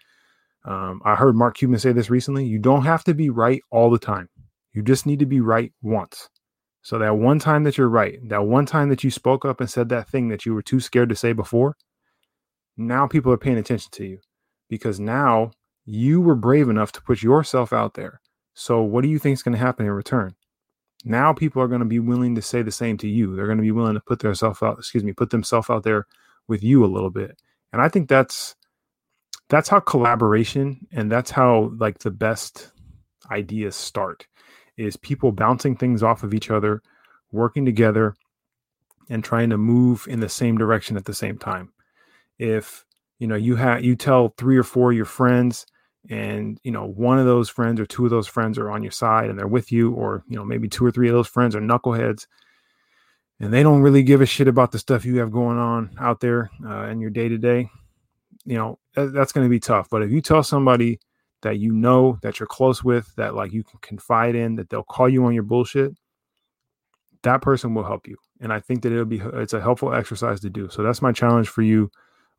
um, 0.64 1.02
I 1.04 1.16
heard 1.16 1.34
Mark 1.34 1.56
Cuban 1.56 1.78
say 1.78 1.92
this 1.92 2.10
recently. 2.10 2.44
You 2.44 2.58
don't 2.58 2.84
have 2.84 3.04
to 3.04 3.14
be 3.14 3.30
right 3.30 3.60
all 3.70 3.90
the 3.90 3.98
time. 3.98 4.28
You 4.72 4.82
just 4.82 5.06
need 5.06 5.18
to 5.18 5.26
be 5.26 5.40
right 5.40 5.72
once. 5.82 6.28
So 6.82 6.98
that 6.98 7.16
one 7.16 7.38
time 7.38 7.64
that 7.64 7.78
you're 7.78 7.88
right, 7.88 8.18
that 8.28 8.44
one 8.44 8.66
time 8.66 8.88
that 8.88 9.04
you 9.04 9.10
spoke 9.10 9.44
up 9.44 9.60
and 9.60 9.70
said 9.70 9.88
that 9.88 10.08
thing 10.08 10.28
that 10.28 10.46
you 10.46 10.54
were 10.54 10.62
too 10.62 10.80
scared 10.80 11.08
to 11.10 11.16
say 11.16 11.32
before, 11.32 11.76
now 12.76 13.06
people 13.06 13.32
are 13.32 13.38
paying 13.38 13.58
attention 13.58 13.90
to 13.92 14.04
you 14.04 14.18
because 14.68 14.98
now 14.98 15.52
you 15.84 16.20
were 16.20 16.34
brave 16.34 16.68
enough 16.68 16.92
to 16.92 17.02
put 17.02 17.22
yourself 17.22 17.72
out 17.72 17.94
there. 17.94 18.20
So 18.54 18.82
what 18.82 19.02
do 19.02 19.08
you 19.08 19.18
think 19.18 19.34
is 19.34 19.42
going 19.42 19.52
to 19.52 19.58
happen 19.58 19.86
in 19.86 19.92
return? 19.92 20.34
Now 21.04 21.32
people 21.32 21.62
are 21.62 21.68
going 21.68 21.80
to 21.80 21.86
be 21.86 21.98
willing 21.98 22.34
to 22.34 22.42
say 22.42 22.62
the 22.62 22.70
same 22.70 22.96
to 22.98 23.08
you. 23.08 23.34
They're 23.34 23.46
going 23.46 23.58
to 23.58 23.62
be 23.62 23.72
willing 23.72 23.94
to 23.94 24.00
put 24.00 24.20
themselves 24.20 24.62
out, 24.62 24.78
excuse 24.78 25.04
me, 25.04 25.12
put 25.12 25.30
themselves 25.30 25.68
out 25.68 25.82
there 25.82 26.06
with 26.48 26.62
you 26.62 26.84
a 26.84 26.86
little 26.86 27.10
bit. 27.10 27.38
And 27.72 27.80
I 27.82 27.88
think 27.88 28.08
that's 28.08 28.54
that's 29.48 29.68
how 29.68 29.80
collaboration 29.80 30.86
and 30.92 31.10
that's 31.10 31.30
how 31.30 31.72
like 31.76 31.98
the 31.98 32.10
best 32.10 32.72
ideas 33.30 33.76
start 33.76 34.26
is 34.76 34.96
people 34.96 35.32
bouncing 35.32 35.76
things 35.76 36.02
off 36.02 36.22
of 36.22 36.34
each 36.34 36.50
other, 36.50 36.82
working 37.30 37.64
together 37.64 38.14
and 39.10 39.22
trying 39.22 39.50
to 39.50 39.58
move 39.58 40.06
in 40.08 40.20
the 40.20 40.28
same 40.28 40.56
direction 40.56 40.96
at 40.96 41.04
the 41.04 41.14
same 41.14 41.38
time. 41.38 41.72
If 42.38 42.84
you 43.18 43.26
know 43.26 43.34
you 43.36 43.56
have 43.56 43.84
you 43.84 43.96
tell 43.96 44.34
three 44.38 44.56
or 44.56 44.62
four 44.62 44.90
of 44.90 44.96
your 44.96 45.04
friends 45.04 45.66
and 46.10 46.58
you 46.64 46.72
know 46.72 46.86
one 46.86 47.18
of 47.18 47.26
those 47.26 47.48
friends 47.48 47.78
or 47.80 47.86
two 47.86 48.04
of 48.04 48.10
those 48.10 48.26
friends 48.26 48.58
are 48.58 48.70
on 48.70 48.82
your 48.82 48.92
side 48.92 49.30
and 49.30 49.38
they're 49.38 49.46
with 49.46 49.70
you 49.70 49.92
or 49.92 50.24
you 50.28 50.36
know 50.36 50.44
maybe 50.44 50.68
two 50.68 50.84
or 50.84 50.90
three 50.90 51.08
of 51.08 51.14
those 51.14 51.28
friends 51.28 51.54
are 51.54 51.60
knuckleheads 51.60 52.26
and 53.40 53.52
they 53.52 53.62
don't 53.62 53.82
really 53.82 54.02
give 54.02 54.20
a 54.20 54.26
shit 54.26 54.48
about 54.48 54.72
the 54.72 54.78
stuff 54.78 55.04
you 55.04 55.18
have 55.18 55.30
going 55.30 55.58
on 55.58 55.90
out 56.00 56.20
there 56.20 56.50
uh, 56.66 56.86
in 56.86 57.00
your 57.00 57.10
day 57.10 57.28
to 57.28 57.38
day 57.38 57.68
you 58.44 58.56
know 58.56 58.78
that, 58.94 59.12
that's 59.12 59.32
going 59.32 59.46
to 59.46 59.50
be 59.50 59.60
tough. 59.60 59.88
But 59.90 60.02
if 60.02 60.10
you 60.10 60.20
tell 60.20 60.42
somebody 60.42 61.00
that 61.42 61.58
you 61.58 61.72
know 61.72 62.18
that 62.22 62.38
you're 62.38 62.46
close 62.46 62.84
with 62.84 63.12
that 63.16 63.34
like 63.34 63.52
you 63.52 63.64
can 63.64 63.78
confide 63.80 64.34
in 64.34 64.56
that 64.56 64.70
they'll 64.70 64.84
call 64.84 65.08
you 65.08 65.24
on 65.24 65.34
your 65.34 65.42
bullshit 65.42 65.92
that 67.22 67.40
person 67.40 67.72
will 67.74 67.84
help 67.84 68.08
you. 68.08 68.16
And 68.40 68.52
i 68.52 68.58
think 68.58 68.82
that 68.82 68.92
it'll 68.92 69.04
be 69.04 69.22
it's 69.34 69.52
a 69.52 69.60
helpful 69.60 69.94
exercise 69.94 70.40
to 70.40 70.50
do. 70.50 70.68
So 70.70 70.82
that's 70.82 71.02
my 71.02 71.12
challenge 71.12 71.48
for 71.48 71.62
you 71.62 71.90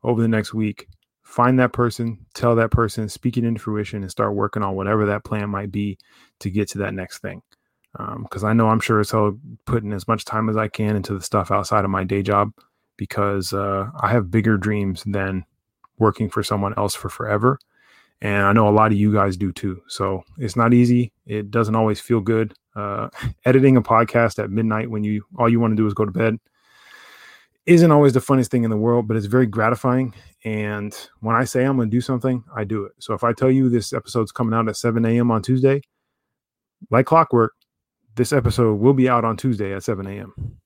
over 0.02 0.20
the 0.20 0.28
next 0.28 0.52
week 0.52 0.86
find 1.24 1.58
that 1.58 1.72
person, 1.72 2.24
tell 2.34 2.54
that 2.54 2.70
person, 2.70 3.08
speak 3.08 3.36
it 3.36 3.44
into 3.44 3.60
fruition, 3.60 4.02
and 4.02 4.10
start 4.10 4.34
working 4.34 4.62
on 4.62 4.76
whatever 4.76 5.06
that 5.06 5.24
plan 5.24 5.48
might 5.50 5.72
be 5.72 5.98
to 6.40 6.50
get 6.50 6.68
to 6.68 6.78
that 6.78 6.94
next 6.94 7.18
thing. 7.18 7.42
Because 7.92 8.44
um, 8.44 8.50
I 8.50 8.52
know 8.52 8.68
I'm 8.68 8.80
sure 8.80 9.00
as 9.00 9.10
hell 9.10 9.38
putting 9.64 9.92
as 9.92 10.06
much 10.06 10.24
time 10.24 10.48
as 10.48 10.56
I 10.56 10.68
can 10.68 10.96
into 10.96 11.14
the 11.14 11.22
stuff 11.22 11.50
outside 11.50 11.84
of 11.84 11.90
my 11.90 12.04
day 12.04 12.22
job 12.22 12.52
because 12.96 13.52
uh, 13.52 13.88
I 14.00 14.10
have 14.10 14.30
bigger 14.30 14.56
dreams 14.56 15.02
than 15.06 15.44
working 15.98 16.28
for 16.28 16.42
someone 16.42 16.74
else 16.76 16.94
for 16.94 17.08
forever. 17.08 17.58
And 18.20 18.44
I 18.44 18.52
know 18.52 18.68
a 18.68 18.70
lot 18.70 18.92
of 18.92 18.98
you 18.98 19.12
guys 19.12 19.36
do 19.36 19.52
too. 19.52 19.80
So 19.88 20.24
it's 20.38 20.56
not 20.56 20.74
easy. 20.74 21.12
It 21.26 21.50
doesn't 21.50 21.74
always 21.74 22.00
feel 22.00 22.20
good. 22.20 22.54
Uh, 22.74 23.08
editing 23.44 23.76
a 23.76 23.82
podcast 23.82 24.42
at 24.42 24.50
midnight 24.50 24.90
when 24.90 25.04
you 25.04 25.24
all 25.38 25.48
you 25.48 25.60
want 25.60 25.72
to 25.72 25.76
do 25.76 25.86
is 25.86 25.94
go 25.94 26.04
to 26.04 26.12
bed 26.12 26.38
isn't 27.66 27.90
always 27.90 28.12
the 28.12 28.20
funniest 28.20 28.50
thing 28.50 28.64
in 28.64 28.70
the 28.70 28.76
world, 28.76 29.08
but 29.08 29.16
it's 29.16 29.26
very 29.26 29.46
gratifying. 29.46 30.14
And 30.44 30.94
when 31.20 31.34
I 31.34 31.44
say 31.44 31.64
I'm 31.64 31.76
going 31.76 31.90
to 31.90 31.96
do 31.96 32.02
something, 32.02 32.44
I 32.54 32.64
do 32.64 32.84
it. 32.84 32.92
So 32.98 33.14
if 33.14 33.24
I 33.24 33.32
tell 33.32 33.50
you 33.50 33.68
this 33.70 33.92
episode's 33.92 34.32
coming 34.32 34.54
out 34.54 34.68
at 34.68 34.76
7 34.76 35.04
a.m. 35.04 35.30
on 35.30 35.42
Tuesday, 35.42 35.80
like 36.90 37.06
clockwork, 37.06 37.52
this 38.14 38.32
episode 38.32 38.74
will 38.74 38.92
be 38.92 39.08
out 39.08 39.24
on 39.24 39.36
Tuesday 39.36 39.72
at 39.74 39.82
7 39.82 40.06
a.m. 40.06 40.58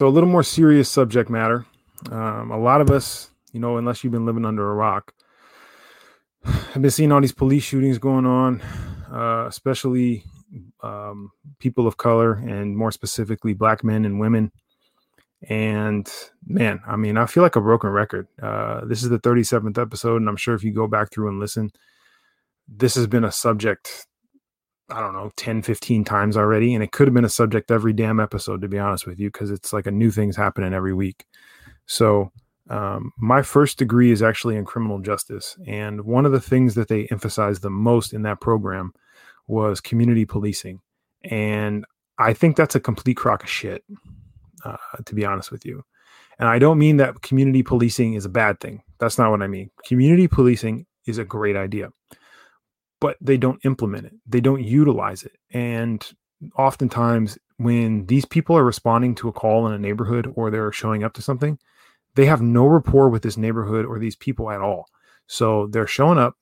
So 0.00 0.08
a 0.08 0.10
little 0.10 0.28
more 0.28 0.42
serious 0.42 0.88
subject 0.88 1.30
matter. 1.30 1.66
Um, 2.10 2.50
a 2.50 2.58
lot 2.58 2.80
of 2.80 2.90
us, 2.90 3.30
you 3.52 3.60
know, 3.60 3.76
unless 3.76 4.02
you've 4.02 4.12
been 4.12 4.26
living 4.26 4.44
under 4.44 4.68
a 4.68 4.74
rock, 4.74 5.12
I've 6.44 6.82
been 6.82 6.90
seeing 6.90 7.12
all 7.12 7.20
these 7.20 7.32
police 7.32 7.62
shootings 7.62 7.98
going 7.98 8.26
on, 8.26 8.60
uh, 9.12 9.44
especially 9.46 10.24
um, 10.82 11.30
people 11.58 11.86
of 11.86 11.96
color 11.96 12.32
and 12.32 12.76
more 12.76 12.90
specifically 12.90 13.52
black 13.54 13.84
men 13.84 14.04
and 14.04 14.18
women 14.18 14.50
and 15.48 16.10
man, 16.46 16.80
I 16.86 16.96
mean, 16.96 17.16
I 17.16 17.26
feel 17.26 17.42
like 17.42 17.56
a 17.56 17.60
broken 17.60 17.90
record. 17.90 18.28
Uh, 18.42 18.84
this 18.84 19.02
is 19.02 19.08
the 19.08 19.18
37th 19.18 19.78
episode, 19.78 20.16
and 20.16 20.28
I'm 20.28 20.36
sure 20.36 20.54
if 20.54 20.62
you 20.62 20.72
go 20.72 20.86
back 20.86 21.10
through 21.10 21.28
and 21.28 21.40
listen, 21.40 21.70
this 22.68 22.94
has 22.94 23.06
been 23.06 23.24
a 23.24 23.32
subject, 23.32 24.06
I 24.90 25.00
don't 25.00 25.14
know, 25.14 25.30
10, 25.36 25.62
15 25.62 26.04
times 26.04 26.36
already. 26.36 26.74
And 26.74 26.84
it 26.84 26.92
could 26.92 27.08
have 27.08 27.14
been 27.14 27.24
a 27.24 27.30
subject 27.30 27.70
every 27.70 27.94
damn 27.94 28.20
episode, 28.20 28.60
to 28.60 28.68
be 28.68 28.78
honest 28.78 29.06
with 29.06 29.18
you, 29.18 29.28
because 29.30 29.50
it's 29.50 29.72
like 29.72 29.86
a 29.86 29.90
new 29.90 30.10
thing's 30.10 30.36
happening 30.36 30.74
every 30.74 30.94
week. 30.94 31.24
So, 31.86 32.32
um, 32.68 33.10
my 33.18 33.42
first 33.42 33.78
degree 33.78 34.12
is 34.12 34.22
actually 34.22 34.56
in 34.56 34.64
criminal 34.64 35.00
justice. 35.00 35.56
And 35.66 36.02
one 36.02 36.24
of 36.24 36.32
the 36.32 36.40
things 36.40 36.74
that 36.76 36.86
they 36.86 37.08
emphasized 37.10 37.62
the 37.62 37.70
most 37.70 38.12
in 38.12 38.22
that 38.22 38.40
program 38.40 38.92
was 39.48 39.80
community 39.80 40.24
policing. 40.24 40.80
And 41.24 41.84
I 42.18 42.32
think 42.32 42.56
that's 42.56 42.76
a 42.76 42.80
complete 42.80 43.16
crock 43.16 43.42
of 43.42 43.50
shit 43.50 43.82
uh, 44.64 44.76
to 45.04 45.14
be 45.14 45.24
honest 45.24 45.50
with 45.50 45.64
you. 45.64 45.84
And 46.38 46.48
I 46.48 46.58
don't 46.58 46.78
mean 46.78 46.96
that 46.96 47.20
community 47.22 47.62
policing 47.62 48.14
is 48.14 48.24
a 48.24 48.30
bad 48.30 48.60
thing. 48.60 48.82
That's 48.98 49.18
not 49.18 49.30
what 49.30 49.42
I 49.42 49.46
mean. 49.46 49.70
Community 49.84 50.26
policing 50.26 50.86
is 51.06 51.18
a 51.18 51.24
great 51.24 51.56
idea, 51.56 51.90
but 53.00 53.16
they 53.20 53.36
don't 53.36 53.64
implement 53.64 54.06
it, 54.06 54.14
they 54.26 54.40
don't 54.40 54.62
utilize 54.62 55.22
it. 55.22 55.32
And 55.52 56.06
oftentimes, 56.56 57.38
when 57.58 58.06
these 58.06 58.24
people 58.24 58.56
are 58.56 58.64
responding 58.64 59.14
to 59.16 59.28
a 59.28 59.32
call 59.32 59.66
in 59.66 59.74
a 59.74 59.78
neighborhood 59.78 60.32
or 60.34 60.50
they're 60.50 60.72
showing 60.72 61.04
up 61.04 61.12
to 61.14 61.22
something, 61.22 61.58
they 62.14 62.24
have 62.24 62.40
no 62.40 62.66
rapport 62.66 63.10
with 63.10 63.22
this 63.22 63.36
neighborhood 63.36 63.84
or 63.84 63.98
these 63.98 64.16
people 64.16 64.50
at 64.50 64.62
all. 64.62 64.86
So 65.26 65.66
they're 65.66 65.86
showing 65.86 66.18
up. 66.18 66.36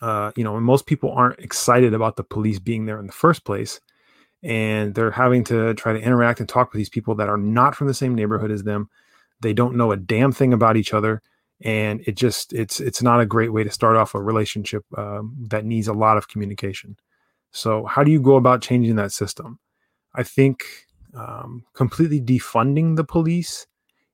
Uh, 0.00 0.30
you 0.36 0.44
know, 0.44 0.56
and 0.56 0.64
most 0.64 0.86
people 0.86 1.10
aren't 1.10 1.40
excited 1.40 1.92
about 1.92 2.14
the 2.14 2.22
police 2.22 2.60
being 2.60 2.86
there 2.86 3.00
in 3.00 3.06
the 3.06 3.12
first 3.12 3.44
place 3.44 3.80
and 4.42 4.94
they're 4.94 5.10
having 5.10 5.44
to 5.44 5.74
try 5.74 5.92
to 5.92 6.00
interact 6.00 6.40
and 6.40 6.48
talk 6.48 6.72
with 6.72 6.78
these 6.78 6.88
people 6.88 7.14
that 7.16 7.28
are 7.28 7.36
not 7.36 7.74
from 7.74 7.86
the 7.86 7.94
same 7.94 8.14
neighborhood 8.14 8.50
as 8.50 8.62
them. 8.62 8.88
They 9.40 9.52
don't 9.52 9.76
know 9.76 9.92
a 9.92 9.96
damn 9.96 10.32
thing 10.32 10.52
about 10.52 10.76
each 10.76 10.92
other, 10.92 11.22
and 11.60 12.00
it 12.06 12.16
just 12.16 12.52
it's 12.52 12.80
it's 12.80 13.02
not 13.02 13.20
a 13.20 13.26
great 13.26 13.52
way 13.52 13.64
to 13.64 13.70
start 13.70 13.96
off 13.96 14.14
a 14.14 14.20
relationship 14.20 14.84
um, 14.96 15.36
that 15.48 15.64
needs 15.64 15.88
a 15.88 15.92
lot 15.92 16.16
of 16.16 16.28
communication. 16.28 16.96
So, 17.52 17.84
how 17.86 18.04
do 18.04 18.10
you 18.10 18.20
go 18.20 18.36
about 18.36 18.62
changing 18.62 18.96
that 18.96 19.12
system? 19.12 19.58
I 20.14 20.22
think 20.22 20.64
um, 21.14 21.64
completely 21.74 22.20
defunding 22.20 22.96
the 22.96 23.04
police 23.04 23.66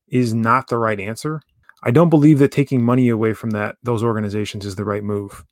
is 0.08 0.34
not 0.34 0.68
the 0.68 0.78
right 0.78 1.00
answer. 1.00 1.40
I 1.82 1.90
don't 1.90 2.10
believe 2.10 2.38
that 2.38 2.52
taking 2.52 2.82
money 2.82 3.08
away 3.08 3.34
from 3.34 3.50
that 3.50 3.76
those 3.82 4.02
organizations 4.02 4.64
is 4.64 4.76
the 4.76 4.84
right 4.84 5.02
move. 5.04 5.44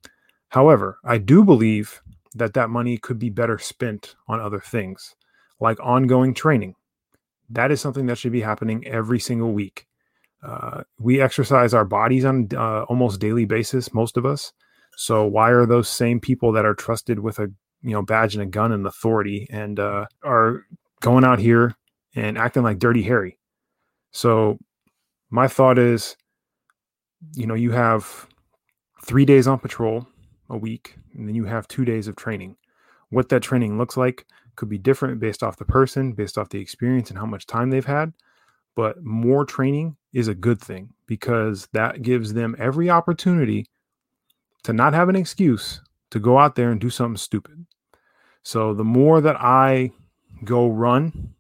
However, 0.49 0.99
I 1.05 1.19
do 1.19 1.45
believe 1.45 2.02
that 2.35 2.55
that 2.55 2.71
money 2.71 2.99
could 2.99 3.19
be 3.19 3.31
better 3.31 3.59
spent 3.59 4.15
on 4.29 4.41
other 4.41 4.61
things, 4.61 5.15
like 5.61 5.79
ongoing 5.81 6.35
training. 6.35 6.75
That 7.51 7.71
is 7.71 7.81
something 7.81 8.07
that 8.07 8.19
should 8.19 8.33
be 8.33 8.41
happening 8.41 8.87
every 8.87 9.21
single 9.21 9.53
week. 9.53 9.87
Uh, 10.43 10.83
we 10.99 11.21
exercise 11.21 11.73
our 11.75 11.85
bodies 11.85 12.25
on 12.25 12.49
uh, 12.55 12.83
almost 12.85 13.21
daily 13.21 13.45
basis, 13.45 13.95
most 13.95 14.17
of 14.17 14.27
us. 14.27 14.53
So 14.97 15.25
why 15.25 15.51
are 15.51 15.67
those 15.67 15.89
same 15.89 16.21
people 16.21 16.53
that 16.53 16.65
are 16.65 16.75
trusted 16.75 17.21
with 17.21 17.39
a 17.39 17.49
you 17.83 17.91
know 17.91 18.03
badge 18.03 18.35
and 18.35 18.43
a 18.43 18.47
gun 18.47 18.73
and 18.73 18.87
authority 18.87 19.47
and 19.51 19.79
uh, 19.79 20.07
are 20.23 20.65
going 21.01 21.25
out 21.25 21.39
here 21.39 21.75
and 22.15 22.37
acting 22.37 22.63
like 22.63 22.79
Dirty 22.79 23.03
Harry? 23.03 23.39
So 24.11 24.59
my 25.31 25.49
thought 25.49 25.79
is, 25.79 26.17
you 27.35 27.47
know, 27.47 27.55
you 27.55 27.71
have 27.71 28.27
three 29.05 29.25
days 29.25 29.47
on 29.47 29.59
patrol 29.59 30.07
a 30.53 30.59
week, 30.59 30.97
and 31.15 31.27
then 31.27 31.35
you 31.35 31.45
have 31.47 31.67
two 31.67 31.85
days 31.85 32.07
of 32.07 32.15
training. 32.15 32.57
What 33.09 33.29
that 33.31 33.43
training 33.43 33.79
looks 33.79 33.97
like 33.97 34.27
could 34.55 34.69
be 34.69 34.79
different 34.79 35.19
based 35.19 35.43
off 35.43 35.57
the 35.57 35.65
person, 35.65 36.13
based 36.13 36.39
off 36.39 36.51
the 36.51 36.61
experience, 36.61 37.11
and 37.11 37.19
how 37.19 37.27
much 37.27 37.47
time 37.47 37.71
they've 37.71 37.85
had. 37.85 38.13
But 38.77 39.03
more 39.03 39.45
training 39.45 39.97
is 40.13 40.29
a 40.29 40.35
good 40.35 40.61
thing 40.61 40.91
because 41.07 41.69
that 41.73 42.03
gives 42.03 42.33
them 42.33 42.55
every 42.59 42.89
opportunity 42.89 43.67
to 44.65 44.73
not 44.73 44.95
have 44.95 45.09
an 45.09 45.17
excuse 45.17 45.81
to 46.11 46.21
go 46.21 46.39
out 46.39 46.55
there 46.55 46.71
and 46.71 46.81
do 46.81 46.91
something 46.91 47.17
stupid. 47.17 47.67
So 48.43 48.75
the 48.75 48.85
more 48.85 49.21
that 49.21 49.37
I 49.41 49.91
go 50.45 50.69
run 50.69 51.35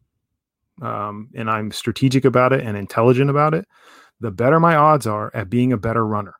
um, 0.80 1.28
and 1.34 1.50
I'm 1.50 1.70
strategic 1.70 2.24
about 2.24 2.52
it 2.52 2.64
and 2.64 2.76
intelligent 2.76 3.30
about 3.30 3.54
it, 3.54 3.66
the 4.20 4.30
better 4.30 4.60
my 4.60 4.76
odds 4.76 5.06
are 5.06 5.30
at 5.34 5.50
being 5.50 5.72
a 5.72 5.76
better 5.76 6.06
runner. 6.06 6.34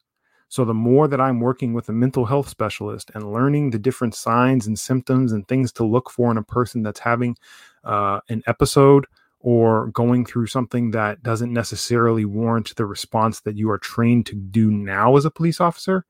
So 0.53 0.67
the 0.67 0.75
more 0.75 1.09
that 1.09 1.19
I'm 1.19 1.41
working 1.41 1.73
with 1.73 1.89
a 1.89 1.95
mental 1.95 2.27
health 2.27 2.47
specialist 2.47 3.11
and 3.15 3.33
learning 3.33 3.71
the 3.71 3.79
different 3.79 4.15
signs 4.15 4.67
and 4.67 4.79
symptoms 4.79 5.33
and 5.33 5.49
things 5.49 5.73
to 5.73 5.83
look 5.83 6.11
for 6.11 6.31
in 6.31 6.37
a 6.37 6.43
person 6.43 6.83
that's 6.83 7.01
having 7.01 7.39
uh, 7.85 8.21
an 8.29 8.43
episode 8.47 9.07
or 9.41 9.87
going 9.93 10.27
through 10.27 10.49
something 10.49 10.91
that 10.91 11.23
doesn't 11.23 11.55
necessarily 11.55 12.27
warrant 12.27 12.77
the 12.77 12.85
response 12.85 13.41
that 13.41 13.57
you 13.57 13.71
are 13.71 13.79
trained 13.79 14.27
to 14.27 14.35
do 14.35 14.71
now 14.71 15.17
as 15.17 15.25
a 15.25 15.31
police 15.31 15.59
officer 15.59 16.05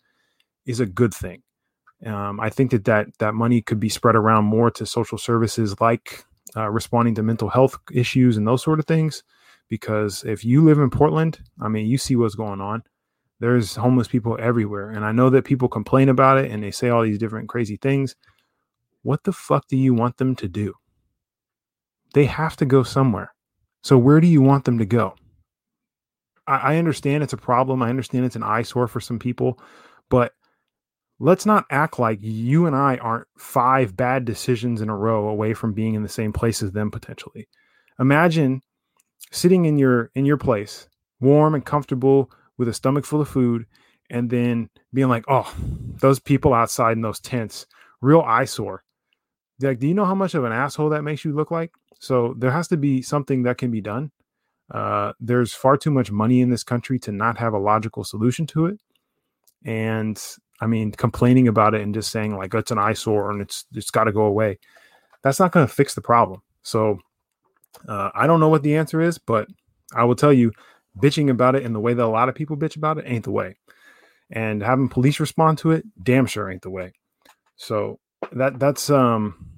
is 0.66 0.80
a 0.80 0.86
good 0.86 1.14
thing. 1.14 1.44
Um, 2.04 2.40
I 2.40 2.50
think 2.50 2.72
that, 2.72 2.84
that 2.86 3.16
that 3.20 3.34
money 3.34 3.62
could 3.62 3.78
be 3.78 3.88
spread 3.88 4.16
around 4.16 4.46
more 4.46 4.72
to 4.72 4.84
social 4.84 5.18
services 5.18 5.80
like 5.80 6.24
uh, 6.56 6.68
responding 6.68 7.14
to 7.14 7.22
mental 7.22 7.48
health 7.48 7.78
issues 7.92 8.36
and 8.36 8.48
those 8.48 8.64
sort 8.64 8.80
of 8.80 8.86
things. 8.86 9.22
Because 9.68 10.24
if 10.24 10.44
you 10.44 10.64
live 10.64 10.80
in 10.80 10.90
Portland, 10.90 11.38
I 11.60 11.68
mean, 11.68 11.86
you 11.86 11.96
see 11.96 12.16
what's 12.16 12.34
going 12.34 12.60
on 12.60 12.82
there's 13.42 13.74
homeless 13.74 14.06
people 14.06 14.38
everywhere. 14.40 14.90
And 14.90 15.04
I 15.04 15.10
know 15.10 15.28
that 15.30 15.44
people 15.44 15.68
complain 15.68 16.08
about 16.08 16.38
it 16.38 16.52
and 16.52 16.62
they 16.62 16.70
say 16.70 16.90
all 16.90 17.02
these 17.02 17.18
different 17.18 17.48
crazy 17.48 17.76
things. 17.76 18.14
What 19.02 19.24
the 19.24 19.32
fuck 19.32 19.66
do 19.66 19.76
you 19.76 19.94
want 19.94 20.16
them 20.18 20.36
to 20.36 20.46
do? 20.46 20.74
They 22.14 22.26
have 22.26 22.54
to 22.58 22.64
go 22.64 22.84
somewhere. 22.84 23.34
So 23.82 23.98
where 23.98 24.20
do 24.20 24.28
you 24.28 24.42
want 24.42 24.64
them 24.64 24.78
to 24.78 24.86
go? 24.86 25.16
I, 26.46 26.74
I 26.74 26.76
understand 26.76 27.24
it's 27.24 27.32
a 27.32 27.36
problem. 27.36 27.82
I 27.82 27.90
understand 27.90 28.24
it's 28.24 28.36
an 28.36 28.44
eyesore 28.44 28.86
for 28.86 29.00
some 29.00 29.18
people, 29.18 29.58
but 30.08 30.34
let's 31.18 31.44
not 31.44 31.64
act 31.68 31.98
like 31.98 32.20
you 32.20 32.66
and 32.66 32.76
I 32.76 32.98
aren't 32.98 33.26
five 33.38 33.96
bad 33.96 34.24
decisions 34.24 34.80
in 34.80 34.88
a 34.88 34.96
row 34.96 35.26
away 35.26 35.52
from 35.52 35.72
being 35.72 35.94
in 35.94 36.04
the 36.04 36.08
same 36.08 36.32
place 36.32 36.62
as 36.62 36.70
them 36.70 36.92
potentially. 36.92 37.48
Imagine 37.98 38.60
sitting 39.32 39.64
in 39.64 39.78
your 39.78 40.12
in 40.14 40.24
your 40.24 40.36
place, 40.36 40.86
warm 41.18 41.56
and 41.56 41.66
comfortable 41.66 42.30
with 42.62 42.68
a 42.68 42.74
stomach 42.74 43.04
full 43.04 43.20
of 43.20 43.28
food 43.28 43.66
and 44.08 44.30
then 44.30 44.70
being 44.94 45.08
like, 45.08 45.24
oh, 45.26 45.52
those 46.00 46.20
people 46.20 46.54
outside 46.54 46.92
in 46.92 47.02
those 47.02 47.18
tents, 47.18 47.66
real 48.00 48.20
eyesore. 48.20 48.84
Like, 49.60 49.80
do 49.80 49.88
you 49.88 49.94
know 49.94 50.04
how 50.04 50.14
much 50.14 50.34
of 50.34 50.44
an 50.44 50.52
asshole 50.52 50.90
that 50.90 51.02
makes 51.02 51.24
you 51.24 51.32
look 51.32 51.50
like? 51.50 51.72
So 51.98 52.36
there 52.38 52.52
has 52.52 52.68
to 52.68 52.76
be 52.76 53.02
something 53.02 53.42
that 53.42 53.58
can 53.58 53.72
be 53.72 53.80
done. 53.80 54.12
Uh, 54.70 55.12
there's 55.18 55.52
far 55.52 55.76
too 55.76 55.90
much 55.90 56.12
money 56.12 56.40
in 56.40 56.50
this 56.50 56.62
country 56.62 57.00
to 57.00 57.10
not 57.10 57.36
have 57.38 57.52
a 57.52 57.58
logical 57.58 58.04
solution 58.04 58.46
to 58.48 58.66
it. 58.66 58.78
And 59.64 60.20
I 60.60 60.66
mean, 60.66 60.92
complaining 60.92 61.48
about 61.48 61.74
it 61.74 61.80
and 61.80 61.92
just 61.92 62.12
saying 62.12 62.36
like 62.36 62.54
it's 62.54 62.70
an 62.70 62.78
eyesore 62.78 63.32
and 63.32 63.42
it's 63.42 63.64
it's 63.74 63.90
got 63.90 64.04
to 64.04 64.12
go 64.12 64.22
away. 64.22 64.60
That's 65.22 65.40
not 65.40 65.50
going 65.50 65.66
to 65.66 65.72
fix 65.72 65.94
the 65.94 66.00
problem. 66.00 66.42
So 66.62 67.00
uh, 67.88 68.10
I 68.14 68.28
don't 68.28 68.38
know 68.38 68.48
what 68.48 68.62
the 68.62 68.76
answer 68.76 69.00
is, 69.00 69.18
but 69.18 69.48
I 69.94 70.04
will 70.04 70.14
tell 70.14 70.32
you 70.32 70.52
bitching 70.98 71.30
about 71.30 71.54
it 71.54 71.62
in 71.62 71.72
the 71.72 71.80
way 71.80 71.94
that 71.94 72.04
a 72.04 72.06
lot 72.06 72.28
of 72.28 72.34
people 72.34 72.56
bitch 72.56 72.76
about 72.76 72.98
it 72.98 73.04
ain't 73.06 73.24
the 73.24 73.32
way. 73.32 73.56
And 74.30 74.62
having 74.62 74.88
police 74.88 75.20
respond 75.20 75.58
to 75.58 75.72
it, 75.72 75.84
damn 76.02 76.26
sure 76.26 76.50
ain't 76.50 76.62
the 76.62 76.70
way. 76.70 76.92
So 77.56 77.98
that 78.32 78.58
that's 78.58 78.90
um 78.90 79.48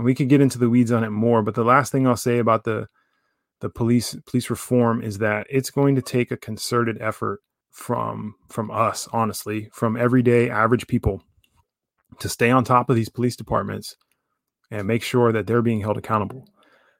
we 0.00 0.14
could 0.14 0.28
get 0.28 0.40
into 0.40 0.58
the 0.58 0.70
weeds 0.70 0.92
on 0.92 1.04
it 1.04 1.10
more, 1.10 1.42
but 1.42 1.54
the 1.54 1.64
last 1.64 1.92
thing 1.92 2.06
I'll 2.06 2.16
say 2.16 2.38
about 2.38 2.64
the 2.64 2.86
the 3.60 3.68
police 3.68 4.16
police 4.26 4.50
reform 4.50 5.02
is 5.02 5.18
that 5.18 5.46
it's 5.50 5.70
going 5.70 5.96
to 5.96 6.02
take 6.02 6.30
a 6.30 6.36
concerted 6.36 6.98
effort 7.00 7.40
from 7.70 8.34
from 8.48 8.70
us, 8.70 9.08
honestly, 9.12 9.68
from 9.72 9.96
everyday 9.96 10.48
average 10.48 10.86
people 10.86 11.22
to 12.20 12.28
stay 12.28 12.50
on 12.50 12.64
top 12.64 12.90
of 12.90 12.96
these 12.96 13.08
police 13.08 13.36
departments 13.36 13.96
and 14.70 14.86
make 14.86 15.02
sure 15.02 15.32
that 15.32 15.46
they're 15.46 15.62
being 15.62 15.80
held 15.80 15.96
accountable 15.96 16.48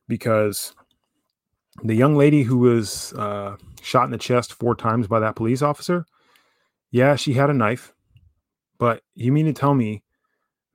because 0.07 0.75
the 1.85 1.95
young 1.95 2.17
lady 2.17 2.43
who 2.43 2.59
was 2.59 3.13
uh, 3.15 3.57
shot 3.81 4.05
in 4.05 4.11
the 4.11 4.19
chest 4.19 4.53
four 4.55 4.75
times 4.75 5.07
by 5.07 5.21
that 5.21 5.37
police 5.37 5.63
officer, 5.63 6.05
yeah, 6.91 7.17
she 7.17 7.35
had 7.35 7.51
a 7.51 7.55
knife. 7.55 7.95
But 8.79 9.03
you 9.15 9.33
mean 9.33 9.47
to 9.47 9.53
tell 9.53 9.75
me 9.75 10.03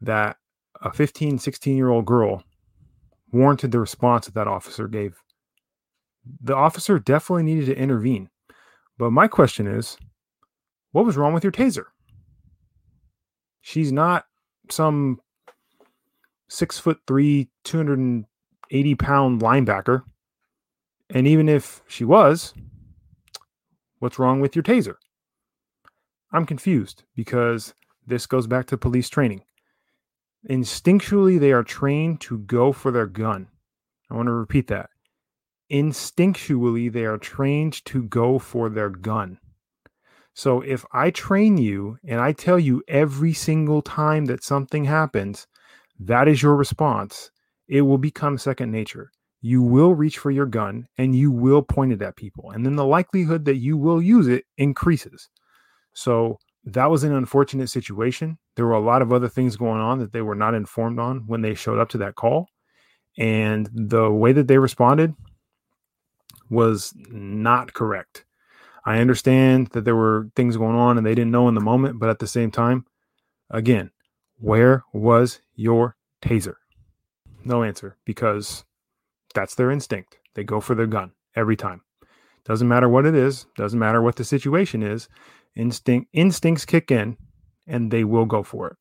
that 0.01 0.37
a 0.81 0.91
15, 0.91 1.39
16 1.39 1.77
year 1.77 1.89
old 1.89 2.05
girl 2.05 2.43
warranted 3.31 3.71
the 3.71 3.79
response 3.79 4.25
that 4.25 4.35
that 4.35 4.47
officer 4.47 4.87
gave? 4.87 5.17
The 6.41 6.55
officer 6.55 6.99
definitely 6.99 7.43
needed 7.43 7.65
to 7.67 7.77
intervene. 7.77 8.29
But 8.97 9.11
my 9.11 9.27
question 9.27 9.67
is 9.67 9.97
what 10.91 11.05
was 11.05 11.17
wrong 11.17 11.33
with 11.33 11.43
your 11.43 11.51
taser? 11.51 11.85
She's 13.61 13.91
not 13.91 14.25
some 14.69 15.19
six 16.49 16.77
foot 16.77 16.99
three, 17.07 17.49
280 17.63 18.95
pound 18.95 19.41
linebacker 19.41 20.03
and 21.09 21.27
even 21.27 21.49
if 21.49 21.81
she 21.87 22.03
was, 22.03 22.53
what's 23.99 24.19
wrong 24.19 24.39
with 24.39 24.55
your 24.55 24.63
taser? 24.63 24.95
I'm 26.31 26.45
confused 26.45 27.03
because 27.15 27.73
this 28.05 28.25
goes 28.25 28.47
back 28.47 28.65
to 28.67 28.77
police 28.77 29.09
training. 29.09 29.43
Instinctually, 30.49 31.39
they 31.39 31.51
are 31.51 31.63
trained 31.63 32.19
to 32.21 32.39
go 32.39 32.71
for 32.71 32.91
their 32.91 33.05
gun. 33.05 33.47
I 34.09 34.15
want 34.15 34.27
to 34.27 34.33
repeat 34.33 34.67
that. 34.67 34.89
Instinctually, 35.71 36.91
they 36.91 37.05
are 37.05 37.17
trained 37.17 37.85
to 37.85 38.03
go 38.03 38.39
for 38.39 38.69
their 38.69 38.89
gun. 38.89 39.39
So 40.33 40.61
if 40.61 40.83
I 40.91 41.11
train 41.11 41.57
you 41.57 41.97
and 42.03 42.19
I 42.19 42.33
tell 42.33 42.59
you 42.59 42.83
every 42.87 43.33
single 43.33 43.81
time 43.81 44.25
that 44.25 44.43
something 44.43 44.85
happens, 44.85 45.47
that 45.99 46.27
is 46.27 46.41
your 46.41 46.55
response, 46.55 47.29
it 47.67 47.81
will 47.81 47.99
become 47.99 48.37
second 48.37 48.71
nature 48.71 49.11
you 49.45 49.61
will 49.61 49.93
reach 49.93 50.19
for 50.19 50.31
your 50.31 50.45
gun 50.45 50.87
and 50.97 51.13
you 51.13 51.29
will 51.29 51.61
point 51.61 51.91
it 51.91 52.01
at 52.01 52.15
people. 52.15 52.51
And 52.51 52.65
then 52.65 52.77
the 52.77 52.85
likelihood 52.85 53.43
that 53.43 53.57
you 53.57 53.75
will 53.75 54.01
use 54.01 54.29
it 54.29 54.45
increases. 54.57 55.27
So 55.91 56.39
that 56.63 56.89
was 56.89 57.03
an 57.03 57.13
unfortunate 57.13 57.69
situation. 57.69 58.37
There 58.55 58.65
were 58.65 58.71
a 58.71 58.79
lot 58.79 59.01
of 59.01 59.11
other 59.11 59.27
things 59.27 59.57
going 59.57 59.81
on 59.81 59.99
that 59.99 60.13
they 60.13 60.21
were 60.21 60.33
not 60.33 60.53
informed 60.53 60.97
on 60.97 61.27
when 61.27 61.41
they 61.41 61.55
showed 61.55 61.77
up 61.77 61.89
to 61.89 61.97
that 61.97 62.15
call. 62.15 62.47
And 63.17 63.69
the 63.73 64.09
way 64.09 64.31
that 64.31 64.47
they 64.47 64.57
responded 64.57 65.13
was 66.49 66.93
not 67.09 67.73
correct. 67.73 68.23
I 68.85 68.99
understand 68.99 69.67
that 69.73 69.83
there 69.83 69.95
were 69.95 70.29
things 70.37 70.55
going 70.55 70.77
on 70.77 70.97
and 70.97 71.05
they 71.05 71.15
didn't 71.15 71.31
know 71.31 71.49
in 71.49 71.53
the 71.55 71.59
moment, 71.59 71.99
but 71.99 72.09
at 72.09 72.19
the 72.19 72.27
same 72.27 72.49
time, 72.49 72.85
again, 73.49 73.91
where 74.37 74.85
was 74.93 75.41
your 75.53 75.97
taser? 76.21 76.55
No 77.43 77.61
answer 77.63 77.97
because 78.05 78.63
that's 79.33 79.55
their 79.55 79.71
instinct. 79.71 80.17
They 80.35 80.43
go 80.43 80.59
for 80.59 80.75
their 80.75 80.87
gun 80.87 81.11
every 81.35 81.55
time. 81.55 81.81
Doesn't 82.45 82.67
matter 82.67 82.89
what 82.89 83.05
it 83.05 83.15
is, 83.15 83.45
doesn't 83.55 83.79
matter 83.79 84.01
what 84.01 84.15
the 84.17 84.23
situation 84.23 84.83
is. 84.83 85.07
Instinct 85.55 86.09
instincts 86.13 86.65
kick 86.65 86.91
in 86.91 87.17
and 87.67 87.91
they 87.91 88.03
will 88.03 88.25
go 88.25 88.43
for 88.43 88.67
it. 88.67 88.77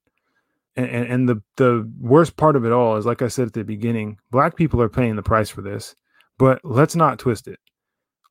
And, 0.75 0.89
and, 0.89 1.07
and 1.07 1.29
the 1.29 1.43
the 1.57 1.91
worst 2.01 2.37
part 2.37 2.57
of 2.57 2.65
it 2.65 2.73
all 2.73 2.97
is 2.97 3.07
like 3.07 3.23
I 3.23 3.29
said 3.29 3.49
at 3.49 3.53
the 3.53 3.65
beginning, 3.65 4.19
black 4.31 4.57
people 4.57 4.81
are 4.81 4.89
paying 4.89 5.17
the 5.17 5.23
price 5.23 5.51
for 5.51 5.63
this. 5.63 5.95
But 6.39 6.61
let's 6.65 6.97
not 6.97 7.19
twist 7.19 7.47
it. 7.47 7.59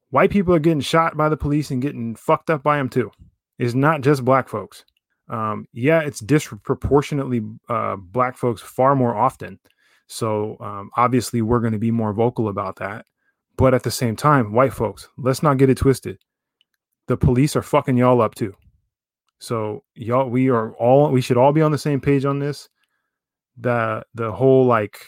White 0.09 0.31
people 0.31 0.53
are 0.53 0.59
getting 0.59 0.81
shot 0.81 1.15
by 1.15 1.29
the 1.29 1.37
police 1.37 1.71
and 1.71 1.81
getting 1.81 2.15
fucked 2.15 2.49
up 2.49 2.63
by 2.63 2.77
them 2.77 2.89
too. 2.89 3.11
It's 3.57 3.75
not 3.75 4.01
just 4.01 4.25
black 4.25 4.49
folks. 4.49 4.83
Um, 5.29 5.65
yeah, 5.71 6.01
it's 6.01 6.19
disproportionately 6.19 7.41
uh, 7.69 7.95
black 7.95 8.35
folks 8.35 8.61
far 8.61 8.95
more 8.95 9.15
often 9.15 9.59
so 10.11 10.57
um, 10.59 10.91
obviously, 10.97 11.41
we're 11.41 11.61
going 11.61 11.71
to 11.71 11.79
be 11.79 11.89
more 11.89 12.11
vocal 12.11 12.49
about 12.49 12.75
that. 12.77 13.05
But 13.57 13.73
at 13.73 13.83
the 13.83 13.91
same 13.91 14.17
time, 14.17 14.51
white 14.51 14.73
folks, 14.73 15.07
let's 15.17 15.41
not 15.41 15.57
get 15.57 15.69
it 15.69 15.77
twisted. 15.77 16.19
the 17.07 17.17
police 17.17 17.55
are 17.55 17.61
fucking 17.61 17.97
y'all 17.97 18.21
up 18.21 18.35
too. 18.35 18.53
So 19.39 19.83
y'all, 19.95 20.29
we 20.29 20.49
are 20.49 20.73
all 20.75 21.11
we 21.11 21.21
should 21.21 21.37
all 21.37 21.53
be 21.53 21.61
on 21.61 21.71
the 21.71 21.77
same 21.77 22.01
page 22.01 22.25
on 22.25 22.39
this. 22.39 22.69
The 23.57 24.03
the 24.13 24.31
whole 24.31 24.65
like 24.65 24.99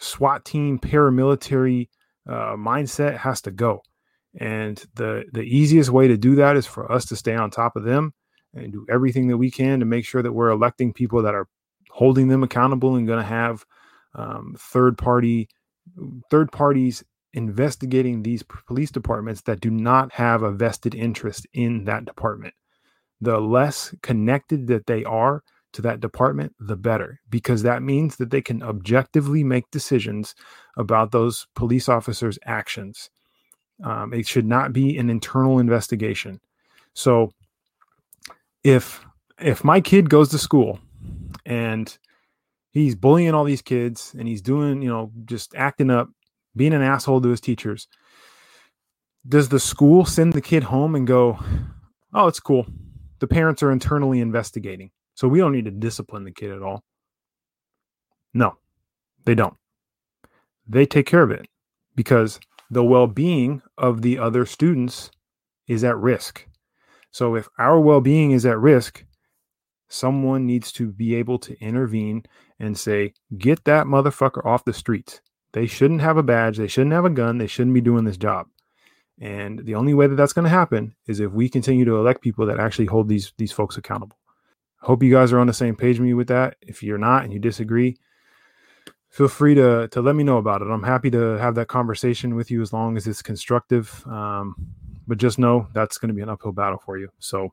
SWAT 0.00 0.44
team 0.44 0.78
paramilitary 0.78 1.88
uh, 2.28 2.56
mindset 2.56 3.16
has 3.18 3.40
to 3.42 3.50
go, 3.50 3.82
and 4.38 4.82
the 4.94 5.24
the 5.32 5.42
easiest 5.42 5.90
way 5.90 6.08
to 6.08 6.16
do 6.18 6.34
that 6.36 6.56
is 6.56 6.66
for 6.66 6.90
us 6.92 7.06
to 7.06 7.16
stay 7.16 7.34
on 7.34 7.50
top 7.50 7.76
of 7.76 7.84
them 7.84 8.12
and 8.54 8.72
do 8.72 8.86
everything 8.90 9.28
that 9.28 9.38
we 9.38 9.50
can 9.50 9.80
to 9.80 9.86
make 9.86 10.04
sure 10.04 10.22
that 10.22 10.32
we're 10.32 10.50
electing 10.50 10.92
people 10.92 11.22
that 11.22 11.34
are 11.34 11.48
holding 11.90 12.28
them 12.28 12.42
accountable 12.42 12.96
and 12.96 13.06
going 13.06 13.18
to 13.18 13.24
have 13.26 13.64
um, 14.16 14.56
third 14.58 14.98
party 14.98 15.48
third 16.30 16.50
parties 16.50 17.04
investigating 17.32 18.22
these 18.22 18.42
police 18.66 18.90
departments 18.90 19.42
that 19.42 19.60
do 19.60 19.70
not 19.70 20.10
have 20.12 20.42
a 20.42 20.50
vested 20.50 20.94
interest 20.94 21.46
in 21.52 21.84
that 21.84 22.04
department 22.04 22.54
the 23.20 23.38
less 23.40 23.94
connected 24.02 24.66
that 24.66 24.86
they 24.86 25.04
are 25.04 25.42
to 25.76 25.82
that 25.82 26.00
department, 26.00 26.54
the 26.58 26.76
better, 26.76 27.20
because 27.28 27.62
that 27.62 27.82
means 27.82 28.16
that 28.16 28.30
they 28.30 28.40
can 28.40 28.62
objectively 28.62 29.44
make 29.44 29.70
decisions 29.70 30.34
about 30.78 31.12
those 31.12 31.46
police 31.54 31.88
officers' 31.88 32.38
actions. 32.44 33.10
Um, 33.84 34.14
it 34.14 34.26
should 34.26 34.46
not 34.46 34.72
be 34.72 34.96
an 34.96 35.10
internal 35.10 35.58
investigation. 35.58 36.40
So, 36.94 37.32
if 38.64 39.04
if 39.38 39.64
my 39.64 39.82
kid 39.82 40.08
goes 40.08 40.30
to 40.30 40.38
school 40.38 40.80
and 41.44 41.96
he's 42.82 42.94
bullying 42.94 43.34
all 43.34 43.44
these 43.44 43.62
kids 43.62 44.14
and 44.18 44.28
he's 44.28 44.42
doing, 44.42 44.82
you 44.82 44.88
know, 44.88 45.10
just 45.24 45.54
acting 45.54 45.90
up, 45.90 46.08
being 46.54 46.72
an 46.72 46.82
asshole 46.82 47.20
to 47.20 47.28
his 47.28 47.40
teachers, 47.40 47.88
does 49.28 49.48
the 49.48 49.60
school 49.60 50.04
send 50.04 50.32
the 50.32 50.40
kid 50.40 50.62
home 50.64 50.94
and 50.94 51.06
go, 51.06 51.38
"Oh, 52.14 52.26
it's 52.28 52.40
cool 52.40 52.66
the 53.18 53.26
parents 53.26 53.62
are 53.62 53.72
internally 53.72 54.20
investigating. 54.20 54.90
So 55.14 55.28
we 55.28 55.38
don't 55.38 55.52
need 55.52 55.64
to 55.64 55.70
discipline 55.70 56.24
the 56.24 56.32
kid 56.32 56.50
at 56.50 56.62
all. 56.62 56.82
No, 58.34 58.58
they 59.24 59.34
don't. 59.34 59.54
They 60.68 60.84
take 60.84 61.06
care 61.06 61.22
of 61.22 61.30
it 61.30 61.46
because 61.94 62.38
the 62.70 62.84
well 62.84 63.06
being 63.06 63.62
of 63.78 64.02
the 64.02 64.18
other 64.18 64.44
students 64.44 65.10
is 65.68 65.84
at 65.84 65.96
risk. 65.96 66.46
So 67.12 67.34
if 67.34 67.48
our 67.58 67.80
well 67.80 68.00
being 68.00 68.32
is 68.32 68.44
at 68.44 68.58
risk, 68.58 69.04
someone 69.88 70.46
needs 70.46 70.72
to 70.72 70.90
be 70.92 71.14
able 71.14 71.38
to 71.40 71.58
intervene 71.60 72.24
and 72.58 72.76
say, 72.76 73.12
get 73.38 73.64
that 73.64 73.86
motherfucker 73.86 74.44
off 74.44 74.64
the 74.64 74.72
streets. 74.72 75.20
They 75.52 75.66
shouldn't 75.66 76.00
have 76.00 76.16
a 76.16 76.22
badge. 76.22 76.58
They 76.58 76.66
shouldn't 76.66 76.92
have 76.92 77.04
a 77.04 77.10
gun. 77.10 77.38
They 77.38 77.46
shouldn't 77.46 77.74
be 77.74 77.80
doing 77.80 78.04
this 78.04 78.16
job. 78.16 78.46
And 79.18 79.64
the 79.64 79.74
only 79.74 79.94
way 79.94 80.06
that 80.06 80.16
that's 80.16 80.34
going 80.34 80.44
to 80.44 80.50
happen 80.50 80.94
is 81.06 81.20
if 81.20 81.32
we 81.32 81.48
continue 81.48 81.84
to 81.86 81.96
elect 81.96 82.20
people 82.20 82.46
that 82.46 82.60
actually 82.60 82.86
hold 82.86 83.08
these 83.08 83.32
these 83.38 83.52
folks 83.52 83.78
accountable. 83.78 84.18
I 84.82 84.86
Hope 84.86 85.02
you 85.02 85.10
guys 85.10 85.32
are 85.32 85.38
on 85.38 85.46
the 85.46 85.54
same 85.54 85.74
page 85.74 85.98
with 85.98 86.06
me 86.06 86.14
with 86.14 86.28
that. 86.28 86.56
If 86.60 86.82
you're 86.82 86.98
not 86.98 87.24
and 87.24 87.32
you 87.32 87.38
disagree, 87.38 87.96
feel 89.08 89.28
free 89.28 89.54
to 89.54 89.88
to 89.88 90.02
let 90.02 90.16
me 90.16 90.24
know 90.24 90.36
about 90.36 90.60
it. 90.60 90.66
I'm 90.66 90.82
happy 90.82 91.10
to 91.12 91.38
have 91.38 91.54
that 91.54 91.68
conversation 91.68 92.34
with 92.34 92.50
you 92.50 92.60
as 92.60 92.74
long 92.74 92.98
as 92.98 93.06
it's 93.06 93.22
constructive. 93.22 94.04
Um, 94.06 94.54
but 95.06 95.18
just 95.18 95.38
know 95.38 95.68
that's 95.72 95.98
going 95.98 96.08
to 96.08 96.14
be 96.14 96.22
an 96.22 96.28
uphill 96.28 96.52
battle 96.52 96.80
for 96.84 96.98
you. 96.98 97.08
So, 97.18 97.48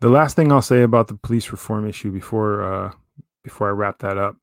the 0.00 0.08
last 0.08 0.36
thing 0.36 0.52
I'll 0.52 0.62
say 0.62 0.82
about 0.82 1.08
the 1.08 1.14
police 1.14 1.50
reform 1.50 1.88
issue 1.88 2.10
before 2.10 2.62
uh, 2.62 2.92
before 3.42 3.68
I 3.68 3.72
wrap 3.72 3.98
that 4.00 4.18
up 4.18 4.36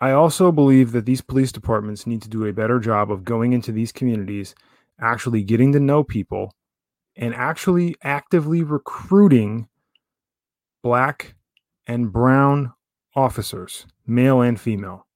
I 0.00 0.12
also 0.12 0.50
believe 0.50 0.92
that 0.92 1.04
these 1.04 1.20
police 1.20 1.52
departments 1.52 2.06
need 2.06 2.22
to 2.22 2.28
do 2.28 2.46
a 2.46 2.52
better 2.52 2.78
job 2.78 3.12
of 3.12 3.24
going 3.24 3.52
into 3.52 3.70
these 3.70 3.92
communities 3.92 4.54
actually 4.98 5.42
getting 5.42 5.72
to 5.72 5.80
know 5.80 6.02
people 6.02 6.54
and 7.16 7.34
actually 7.34 7.96
actively 8.02 8.62
recruiting 8.62 9.68
black 10.82 11.34
and 11.86 12.10
brown 12.10 12.72
officers, 13.14 13.86
male 14.06 14.40
and 14.40 14.58
female. 14.58 15.06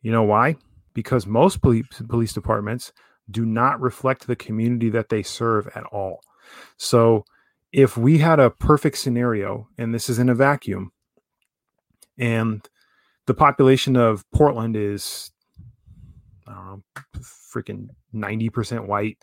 You 0.00 0.10
know 0.10 0.24
why? 0.24 0.56
Because 0.92 1.24
most 1.24 1.62
police, 1.62 1.86
police 2.08 2.32
departments 2.32 2.92
do 3.30 3.46
not 3.46 3.80
reflect 3.80 4.26
the 4.26 4.36
community 4.36 4.90
that 4.90 5.08
they 5.08 5.22
serve 5.22 5.68
at 5.76 5.84
all. 5.84 6.20
So, 6.76 7.24
if 7.72 7.96
we 7.96 8.18
had 8.18 8.38
a 8.38 8.50
perfect 8.50 8.98
scenario, 8.98 9.68
and 9.78 9.94
this 9.94 10.08
is 10.08 10.18
in 10.18 10.28
a 10.28 10.34
vacuum, 10.34 10.92
and 12.18 12.68
the 13.26 13.34
population 13.34 13.96
of 13.96 14.24
Portland 14.30 14.76
is, 14.76 15.30
I 16.46 16.52
don't 16.52 16.66
know, 16.66 16.82
freaking 17.54 17.88
90% 18.14 18.86
white, 18.86 19.18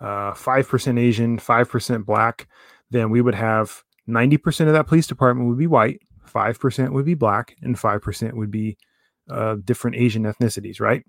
uh, 0.00 0.32
5% 0.32 0.98
Asian, 0.98 1.38
5% 1.38 2.04
black, 2.04 2.48
then 2.90 3.10
we 3.10 3.22
would 3.22 3.34
have 3.34 3.82
90% 4.08 4.66
of 4.66 4.72
that 4.74 4.86
police 4.86 5.06
department 5.06 5.48
would 5.48 5.58
be 5.58 5.66
white, 5.66 6.00
5% 6.26 6.92
would 6.92 7.06
be 7.06 7.14
black, 7.14 7.56
and 7.62 7.76
5% 7.76 8.34
would 8.34 8.50
be 8.50 8.76
uh, 9.30 9.56
different 9.64 9.96
Asian 9.96 10.24
ethnicities, 10.24 10.80
right? 10.80 11.02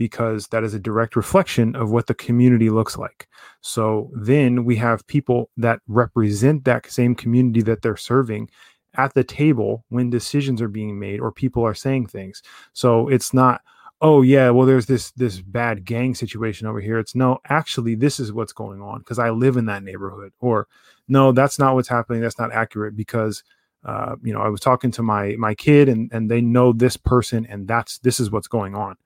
Because 0.00 0.46
that 0.48 0.64
is 0.64 0.72
a 0.72 0.78
direct 0.80 1.14
reflection 1.14 1.76
of 1.76 1.90
what 1.90 2.06
the 2.06 2.14
community 2.14 2.70
looks 2.70 2.96
like. 2.96 3.28
So 3.60 4.10
then 4.14 4.64
we 4.64 4.76
have 4.76 5.06
people 5.06 5.50
that 5.58 5.80
represent 5.88 6.64
that 6.64 6.90
same 6.90 7.14
community 7.14 7.60
that 7.62 7.82
they're 7.82 7.98
serving 7.98 8.48
at 8.96 9.12
the 9.12 9.24
table 9.24 9.84
when 9.90 10.08
decisions 10.08 10.62
are 10.62 10.68
being 10.68 10.98
made 10.98 11.20
or 11.20 11.30
people 11.30 11.62
are 11.66 11.74
saying 11.74 12.06
things. 12.06 12.42
So 12.72 13.08
it's 13.08 13.34
not, 13.34 13.60
oh 14.00 14.22
yeah 14.22 14.50
well 14.50 14.66
there's 14.66 14.86
this 14.86 15.10
this 15.12 15.40
bad 15.40 15.84
gang 15.84 16.14
situation 16.14 16.66
over 16.66 16.80
here 16.80 16.98
it's 16.98 17.14
no 17.14 17.38
actually 17.48 17.94
this 17.94 18.18
is 18.18 18.32
what's 18.32 18.52
going 18.52 18.80
on 18.80 18.98
because 19.00 19.18
i 19.18 19.30
live 19.30 19.56
in 19.56 19.66
that 19.66 19.82
neighborhood 19.82 20.32
or 20.40 20.66
no 21.08 21.32
that's 21.32 21.58
not 21.58 21.74
what's 21.74 21.88
happening 21.88 22.20
that's 22.20 22.38
not 22.38 22.52
accurate 22.52 22.96
because 22.96 23.44
uh, 23.84 24.16
you 24.22 24.32
know 24.32 24.40
i 24.40 24.48
was 24.48 24.60
talking 24.60 24.90
to 24.90 25.02
my 25.02 25.34
my 25.38 25.54
kid 25.54 25.88
and 25.88 26.10
and 26.12 26.30
they 26.30 26.40
know 26.40 26.72
this 26.72 26.96
person 26.96 27.46
and 27.46 27.68
that's 27.68 27.98
this 27.98 28.20
is 28.20 28.30
what's 28.30 28.48
going 28.48 28.74
on 28.74 28.96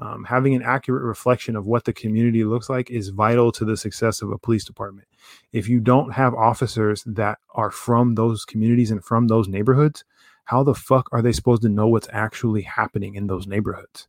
um, 0.00 0.24
having 0.24 0.54
an 0.54 0.62
accurate 0.62 1.02
reflection 1.02 1.56
of 1.56 1.66
what 1.66 1.84
the 1.84 1.92
community 1.92 2.44
looks 2.44 2.70
like 2.70 2.90
is 2.90 3.08
vital 3.08 3.50
to 3.52 3.64
the 3.64 3.76
success 3.76 4.22
of 4.22 4.30
a 4.30 4.38
police 4.38 4.64
department 4.64 5.08
if 5.52 5.68
you 5.68 5.80
don't 5.80 6.12
have 6.12 6.34
officers 6.34 7.02
that 7.04 7.38
are 7.54 7.70
from 7.70 8.14
those 8.14 8.44
communities 8.44 8.90
and 8.90 9.04
from 9.04 9.28
those 9.28 9.48
neighborhoods 9.48 10.04
how 10.44 10.62
the 10.62 10.74
fuck 10.74 11.08
are 11.12 11.22
they 11.22 11.32
supposed 11.32 11.62
to 11.62 11.68
know 11.68 11.88
what's 11.88 12.08
actually 12.12 12.62
happening 12.62 13.14
in 13.14 13.26
those 13.26 13.46
neighborhoods 13.46 14.08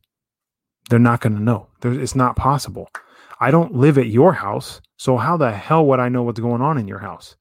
they're 0.90 0.98
not 0.98 1.20
going 1.20 1.36
to 1.36 1.42
know. 1.42 1.68
it's 1.84 2.16
not 2.16 2.36
possible. 2.36 2.90
I 3.38 3.50
don't 3.52 3.74
live 3.74 3.96
at 3.96 4.08
your 4.08 4.32
house. 4.32 4.80
So 4.96 5.16
how 5.16 5.36
the 5.36 5.52
hell 5.52 5.86
would 5.86 6.00
I 6.00 6.08
know 6.08 6.24
what's 6.24 6.40
going 6.40 6.60
on 6.60 6.76
in 6.78 6.88
your 6.88 6.98
house? 6.98 7.36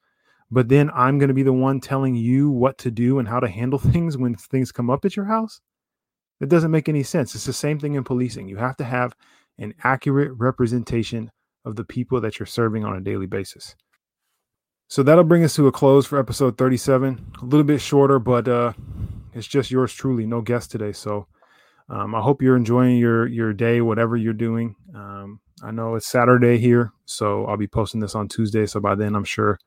But 0.51 0.69
then 0.69 0.91
I'm 0.91 1.17
going 1.17 1.29
to 1.29 1.33
be 1.33 1.43
the 1.43 1.51
one 1.51 1.81
telling 1.81 2.15
you 2.15 2.51
what 2.51 2.77
to 2.79 2.91
do 2.91 3.19
and 3.19 3.27
how 3.27 3.39
to 3.39 3.49
handle 3.49 3.79
things 3.79 4.17
when 4.17 4.35
things 4.35 4.71
come 4.71 4.89
up 4.89 5.03
at 5.03 5.15
your 5.15 5.25
house? 5.25 5.61
It 6.39 6.49
doesn't 6.49 6.71
make 6.71 6.89
any 6.89 7.03
sense. 7.03 7.35
It's 7.35 7.45
the 7.45 7.53
same 7.53 7.79
thing 7.79 7.95
in 7.95 8.03
policing. 8.03 8.47
You 8.47 8.57
have 8.57 8.77
to 8.77 8.85
have 8.85 9.15
an 9.57 9.73
accurate 9.83 10.31
representation 10.37 11.31
of 11.65 11.75
the 11.75 11.83
people 11.83 12.21
that 12.21 12.39
you're 12.39 12.45
serving 12.45 12.85
on 12.85 12.95
a 12.95 13.01
daily 13.01 13.25
basis. 13.25 13.75
So 14.87 15.03
that'll 15.03 15.23
bring 15.23 15.43
us 15.43 15.55
to 15.55 15.67
a 15.67 15.71
close 15.71 16.07
for 16.07 16.17
episode 16.17 16.57
37. 16.57 17.33
A 17.41 17.45
little 17.45 17.65
bit 17.65 17.81
shorter, 17.81 18.17
but 18.17 18.47
uh, 18.47 18.73
it's 19.33 19.45
just 19.45 19.69
yours 19.69 19.93
truly. 19.93 20.25
No 20.25 20.41
guest 20.41 20.71
today. 20.71 20.93
So 20.93 21.27
um, 21.89 22.15
I 22.15 22.21
hope 22.21 22.41
you're 22.41 22.55
enjoying 22.55 22.97
your 22.97 23.27
your 23.27 23.53
day, 23.53 23.81
whatever 23.81 24.15
you're 24.15 24.33
doing. 24.33 24.75
Um, 24.95 25.41
I 25.61 25.71
know 25.71 25.95
it's 25.95 26.07
Saturday 26.07 26.57
here, 26.57 26.91
so 27.05 27.45
I'll 27.45 27.57
be 27.57 27.67
posting 27.67 27.99
this 27.99 28.15
on 28.15 28.29
Tuesday. 28.29 28.65
So 28.65 28.79
by 28.79 28.95
then, 28.95 29.15
I'm 29.15 29.25
sure 29.25 29.59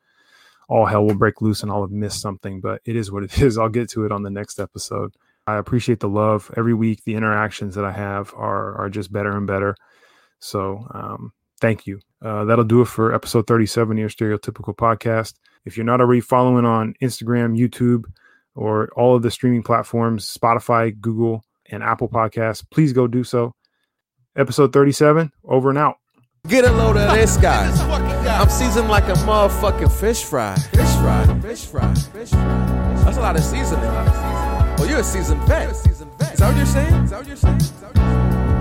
all 0.68 0.86
hell 0.86 1.04
will 1.04 1.14
break 1.14 1.40
loose 1.42 1.62
and 1.62 1.70
I'll 1.70 1.82
have 1.82 1.90
missed 1.90 2.20
something. 2.20 2.60
But 2.60 2.80
it 2.84 2.96
is 2.96 3.12
what 3.12 3.22
it 3.22 3.38
is. 3.42 3.58
I'll 3.58 3.68
get 3.68 3.90
to 3.90 4.04
it 4.04 4.12
on 4.12 4.22
the 4.22 4.30
next 4.30 4.58
episode. 4.58 5.14
I 5.46 5.56
appreciate 5.56 6.00
the 6.00 6.08
love 6.08 6.50
every 6.56 6.74
week. 6.74 7.04
The 7.04 7.14
interactions 7.14 7.74
that 7.74 7.84
I 7.84 7.92
have 7.92 8.32
are 8.34 8.76
are 8.76 8.88
just 8.88 9.12
better 9.12 9.36
and 9.36 9.46
better. 9.46 9.76
So 10.38 10.86
um, 10.92 11.32
thank 11.60 11.86
you. 11.86 12.00
Uh, 12.20 12.44
that'll 12.44 12.64
do 12.64 12.80
it 12.82 12.86
for 12.86 13.14
episode 13.14 13.46
37 13.46 13.96
of 13.96 14.00
your 14.00 14.08
stereotypical 14.08 14.74
podcast. 14.74 15.34
If 15.64 15.76
you're 15.76 15.86
not 15.86 16.00
already 16.00 16.20
following 16.20 16.64
on 16.64 16.94
Instagram, 17.02 17.58
YouTube, 17.58 18.04
or 18.54 18.88
all 18.96 19.16
of 19.16 19.22
the 19.22 19.30
streaming 19.30 19.62
platforms, 19.62 20.32
Spotify, 20.36 20.98
Google 21.00 21.44
and 21.70 21.82
Apple 21.82 22.08
Podcasts, 22.08 22.64
please 22.70 22.92
go 22.92 23.06
do 23.06 23.24
so. 23.24 23.54
Episode 24.36 24.72
37, 24.72 25.30
over 25.44 25.70
and 25.70 25.78
out. 25.78 25.96
Get 26.48 26.64
a 26.64 26.72
load 26.72 26.96
of 26.96 27.14
this 27.14 27.36
guy. 27.38 27.70
I'm 28.26 28.48
seasoned 28.48 28.88
like 28.88 29.04
a 29.04 29.14
motherfucking 29.14 29.92
fish 29.92 30.24
fry. 30.24 30.56
Fish 30.56 30.94
fry, 30.96 31.40
fish 31.40 31.64
fry, 31.66 31.94
fish 31.94 32.30
fry. 32.30 32.94
That's 33.04 33.16
a 33.16 33.20
lot 33.20 33.36
of 33.36 33.42
seasoning. 33.42 34.61
Oh, 34.82 34.84
well, 34.84 34.90
you're 34.90 35.00
a 35.00 35.04
seasoned 35.04 35.40
vet. 35.44 35.70
Is 35.70 36.00
that 36.00 36.40
what 36.40 36.56
you're 36.56 36.66
saying? 36.66 37.04
Is 37.04 37.10
that 37.10 37.18
what 37.20 37.28
you're 37.28 37.36
saying? 37.36 38.21